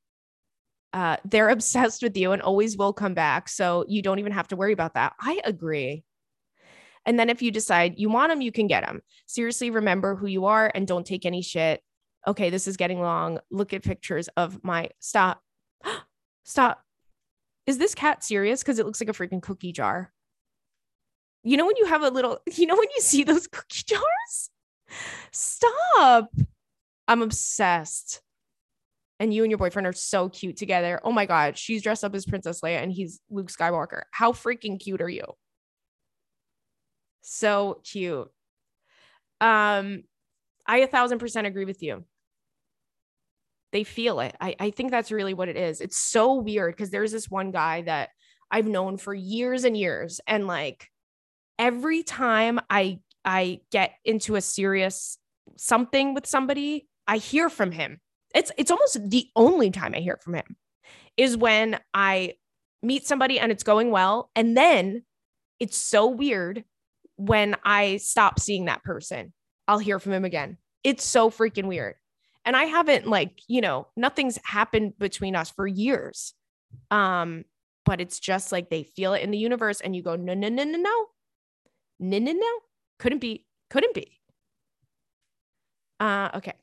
[0.93, 3.49] uh, they're obsessed with you and always will come back.
[3.49, 5.15] So you don't even have to worry about that.
[5.21, 6.05] I agree.
[7.07, 9.01] And then if you decide you want them, you can get them.
[9.27, 11.83] Seriously, remember who you are and don't take any shit.
[12.27, 13.39] Okay, this is getting long.
[13.51, 15.41] Look at pictures of my stop.
[16.45, 16.83] stop.
[17.67, 18.63] Is this cat serious?
[18.63, 20.13] Because it looks like a freaking cookie jar.
[21.43, 24.51] You know, when you have a little, you know, when you see those cookie jars?
[25.31, 26.35] Stop.
[27.09, 28.21] I'm obsessed
[29.21, 30.99] and you and your boyfriend are so cute together.
[31.05, 34.03] Oh my God, she's dressed up as Princess Leia and he's Luke Skywalker.
[34.11, 35.25] How freaking cute are you?
[37.21, 38.29] So cute.
[39.43, 40.05] Um,
[40.67, 42.05] I a thousand percent agree with you.
[43.73, 44.35] They feel it.
[44.41, 45.81] I, I think that's really what it is.
[45.81, 48.09] It's so weird because there's this one guy that
[48.51, 50.21] I've known for years and years.
[50.27, 50.89] And like
[51.59, 55.19] every time I I get into a serious
[55.57, 58.01] something with somebody, I hear from him
[58.35, 60.57] it's it's almost the only time I hear from him
[61.17, 62.35] is when I
[62.83, 65.05] meet somebody and it's going well and then
[65.59, 66.65] it's so weird
[67.17, 69.33] when I stop seeing that person.
[69.69, 70.57] I'll hear from him again.
[70.83, 71.97] It's so freaking weird.
[72.45, 76.35] And I haven't like, you know, nothing's happened between us for years.
[76.91, 77.45] Um
[77.85, 80.49] but it's just like they feel it in the universe and you go no no
[80.49, 81.07] no no no.
[81.99, 82.59] No no no.
[82.99, 83.47] Couldn't be.
[83.69, 84.19] Couldn't be.
[85.99, 86.55] Uh okay.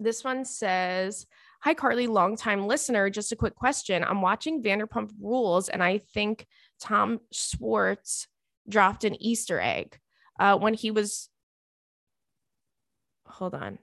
[0.00, 1.26] This one says,
[1.62, 3.10] Hi, Carly, longtime listener.
[3.10, 4.04] Just a quick question.
[4.04, 6.46] I'm watching Vanderpump Rules, and I think
[6.80, 8.28] Tom Schwartz
[8.68, 9.98] dropped an Easter egg
[10.38, 11.28] uh, when he was.
[13.26, 13.78] Hold on.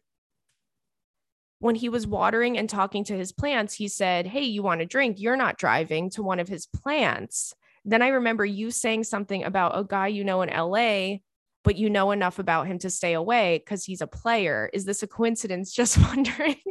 [1.60, 4.86] When he was watering and talking to his plants, he said, Hey, you want a
[4.86, 5.20] drink?
[5.20, 7.54] You're not driving to one of his plants.
[7.84, 11.18] Then I remember you saying something about a guy you know in LA
[11.66, 14.70] but you know enough about him to stay away because he's a player.
[14.72, 15.74] Is this a coincidence?
[15.74, 16.62] Just wondering.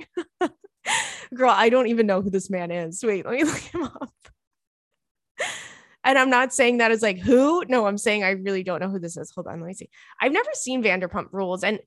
[1.35, 3.03] Girl, I don't even know who this man is.
[3.05, 4.13] Wait, let me look him up.
[6.05, 7.65] And I'm not saying that as like who.
[7.67, 9.31] No, I'm saying I really don't know who this is.
[9.31, 9.89] Hold on, let me see.
[10.21, 11.81] I've never seen Vanderpump Rules, and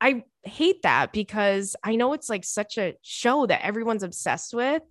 [0.00, 4.82] I hate that because I know it's like such a show that everyone's obsessed with,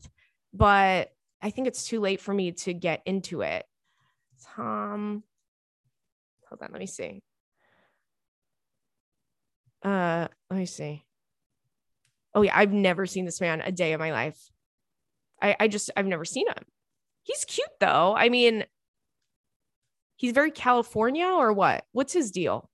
[0.53, 1.11] but
[1.41, 3.65] I think it's too late for me to get into it.
[4.55, 5.23] Tom,
[6.49, 7.21] hold on, let me see.
[9.83, 11.03] Uh, let me see.
[12.33, 14.39] Oh yeah, I've never seen this man a day of my life.
[15.41, 16.63] I I just I've never seen him.
[17.23, 18.15] He's cute though.
[18.15, 18.65] I mean,
[20.15, 21.85] he's very California or what?
[21.91, 22.69] What's his deal?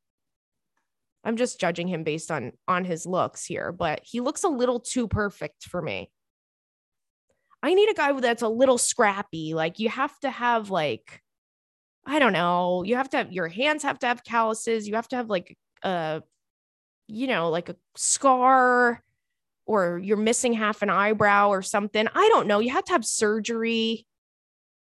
[1.24, 4.80] I'm just judging him based on on his looks here, but he looks a little
[4.80, 6.12] too perfect for me.
[7.62, 9.53] I need a guy that's a little scrappy.
[9.53, 11.22] Like you have to have like
[12.05, 15.07] I don't know, you have to have your hands have to have calluses, you have
[15.10, 16.24] to have like a
[17.10, 19.03] you know, like a scar
[19.66, 22.07] or you're missing half an eyebrow or something.
[22.14, 22.60] I don't know.
[22.60, 24.05] You have to have surgery.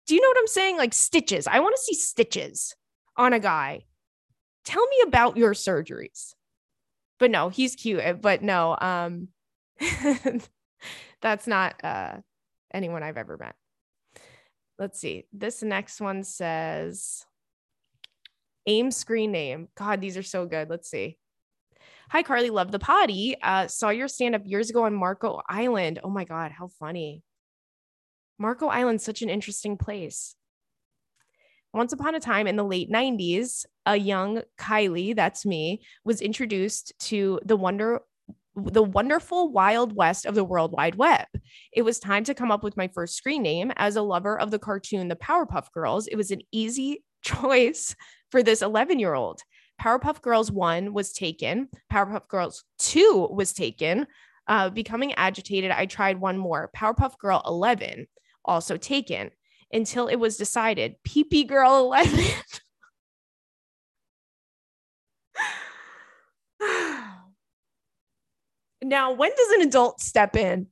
[0.07, 0.77] Do you know what I'm saying?
[0.77, 1.47] Like stitches.
[1.47, 2.75] I want to see stitches
[3.17, 3.85] on a guy.
[4.65, 6.35] Tell me about your surgeries.
[7.19, 8.01] But no, he's cute.
[8.01, 9.29] Eh, but no, um
[11.21, 12.17] that's not uh
[12.73, 13.55] anyone I've ever met.
[14.79, 15.27] Let's see.
[15.33, 17.25] This next one says
[18.67, 19.69] aim screen name.
[19.77, 20.71] God, these are so good.
[20.71, 21.19] Let's see.
[22.13, 22.51] Hi, Carly.
[22.51, 23.37] Love the potty.
[23.43, 25.99] Uh, saw your stand up years ago on Marco Island.
[26.05, 27.23] Oh my God, how funny.
[28.39, 30.37] Marco Island's such an interesting place.
[31.73, 36.93] Once upon a time in the late 90s, a young Kylie, that's me, was introduced
[36.99, 38.01] to the wonder
[38.57, 41.25] the wonderful wild west of the world wide web.
[41.73, 44.51] It was time to come up with my first screen name as a lover of
[44.51, 46.09] the cartoon The Powerpuff Girls.
[46.09, 47.97] It was an easy choice
[48.31, 49.41] for this 11 year old.
[49.83, 54.07] Powerpuff Girls 1 was taken, Powerpuff Girls 2 was taken.
[54.47, 56.71] Uh, becoming agitated, I tried one more.
[56.77, 58.07] Powerpuff Girl 11
[58.45, 59.31] also taken
[59.73, 62.25] until it was decided PP Girl 11.
[68.85, 70.69] now, when does an adult step in?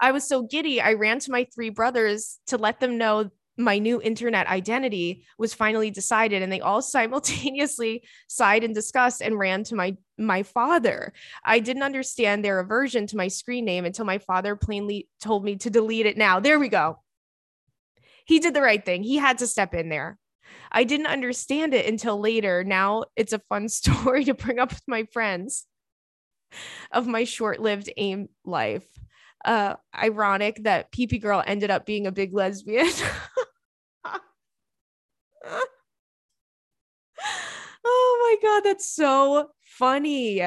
[0.00, 3.78] I was so giddy, I ran to my three brothers to let them know my
[3.78, 9.64] new internet identity was finally decided and they all simultaneously sighed in disgust and ran
[9.64, 11.12] to my my father.
[11.44, 15.56] I didn't understand their aversion to my screen name until my father plainly told me
[15.56, 16.38] to delete it now.
[16.40, 16.98] There we go.
[18.24, 19.02] He did the right thing.
[19.02, 20.18] He had to step in there.
[20.70, 22.64] I didn't understand it until later.
[22.64, 25.66] Now it's a fun story to bring up with my friends
[26.92, 28.86] of my short-lived aim life.
[29.44, 32.88] Uh ironic that PP girl ended up being a big lesbian
[37.84, 40.40] oh my God, that's so funny.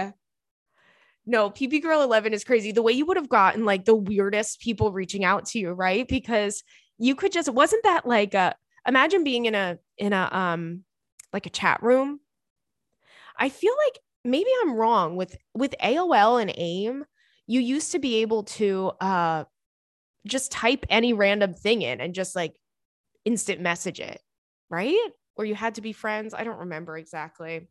[1.25, 2.71] No, PP Girl 11 is crazy.
[2.71, 6.07] The way you would have gotten like the weirdest people reaching out to you, right?
[6.07, 6.63] Because
[6.97, 8.55] you could just, wasn't that like a,
[8.87, 10.83] imagine being in a, in a, um,
[11.33, 12.19] like a chat room.
[13.37, 17.05] I feel like maybe I'm wrong with, with AOL and AIM.
[17.45, 19.43] You used to be able to, uh,
[20.25, 22.55] just type any random thing in and just like
[23.25, 24.21] instant message it
[24.69, 25.09] right?
[25.37, 26.33] Or you had to be friends.
[26.33, 27.67] I don't remember exactly.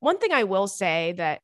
[0.00, 1.40] One thing I will say that,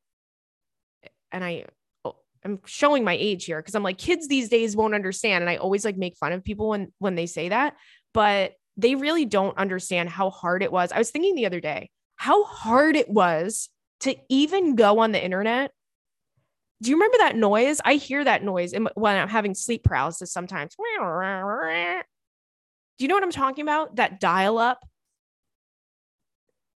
[1.33, 1.67] and I,
[2.05, 5.51] oh, I'm showing my age here because I'm like kids these days won't understand, and
[5.51, 7.77] I always like make fun of people when when they say that,
[8.13, 10.93] but they really don't understand how hard it was.
[10.93, 13.69] I was thinking the other day how hard it was
[14.01, 15.73] to even go on the internet.
[16.83, 17.81] Do you remember that noise?
[17.85, 20.75] I hear that noise when I'm having sleep paralysis sometimes.
[20.77, 20.85] Do
[22.99, 23.97] you know what I'm talking about?
[23.97, 24.85] That dial up.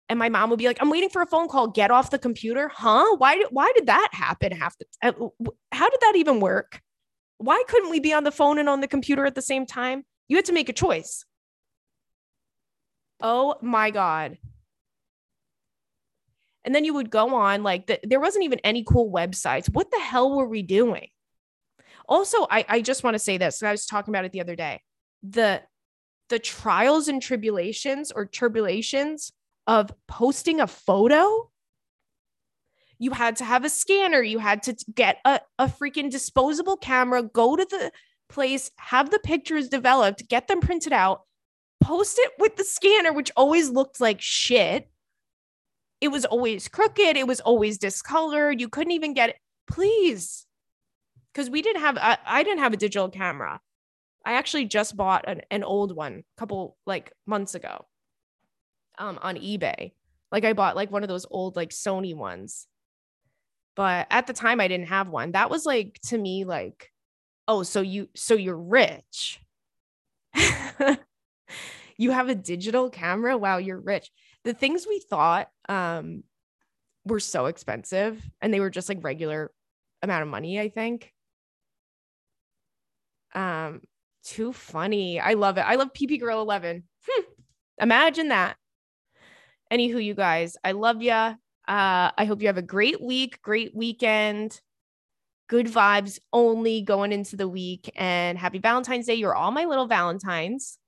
[0.09, 1.69] And my mom would be like, "I'm waiting for a phone call.
[1.69, 3.17] Get off the computer, huh?
[3.17, 3.37] Why?
[3.37, 4.53] Did, why did that happen?
[4.53, 4.87] Half the
[5.73, 6.81] how did that even work?
[7.39, 10.05] Why couldn't we be on the phone and on the computer at the same time?
[10.27, 11.25] You had to make a choice.
[13.21, 14.39] Oh my god!
[16.65, 19.73] And then you would go on like the, there wasn't even any cool websites.
[19.73, 21.09] What the hell were we doing?
[22.09, 23.63] Also, I, I just want to say this.
[23.63, 24.81] I was talking about it the other day.
[25.23, 25.63] The
[26.29, 29.33] the trials and tribulations or turbulations
[29.69, 31.49] of posting a photo
[32.99, 37.23] you had to have a scanner you had to get a, a freaking disposable camera
[37.23, 37.93] go to the
[38.29, 41.23] place have the pictures developed get them printed out
[41.81, 44.89] post it with the scanner which always looked like shit.
[46.01, 49.37] It was always crooked it was always discolored you couldn't even get it.
[49.67, 50.47] Please.
[51.33, 53.61] Because we didn't have I, I didn't have a digital camera.
[54.25, 57.87] I actually just bought an, an old one a couple like months ago
[58.99, 59.93] um, on eBay.
[60.31, 62.67] Like I bought like one of those old like Sony ones.
[63.77, 65.33] But at the time I didn't have one.
[65.33, 66.93] That was like to me like,
[67.47, 69.41] oh, so you so you're rich.
[71.97, 73.39] you have a digital camera.
[73.39, 74.11] Wow, you're rich.
[74.45, 76.25] The things we thought um
[77.05, 79.51] were so expensive and they were just like regular
[80.03, 81.13] amount of money, I think.
[83.35, 83.83] Um,
[84.25, 85.21] too funny.
[85.21, 85.63] I love it.
[85.63, 86.83] I love PP Girl 11.
[87.09, 87.23] Hmm.
[87.81, 88.57] Imagine that.
[89.73, 91.13] Anywho, you guys, I love you.
[91.13, 94.61] Uh, I hope you have a great week, great weekend,
[95.49, 97.91] good vibes only going into the week.
[97.95, 99.15] And happy Valentine's Day.
[99.15, 100.79] You're all my little Valentines.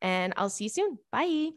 [0.00, 0.98] And I'll see you soon.
[1.12, 1.50] Bye.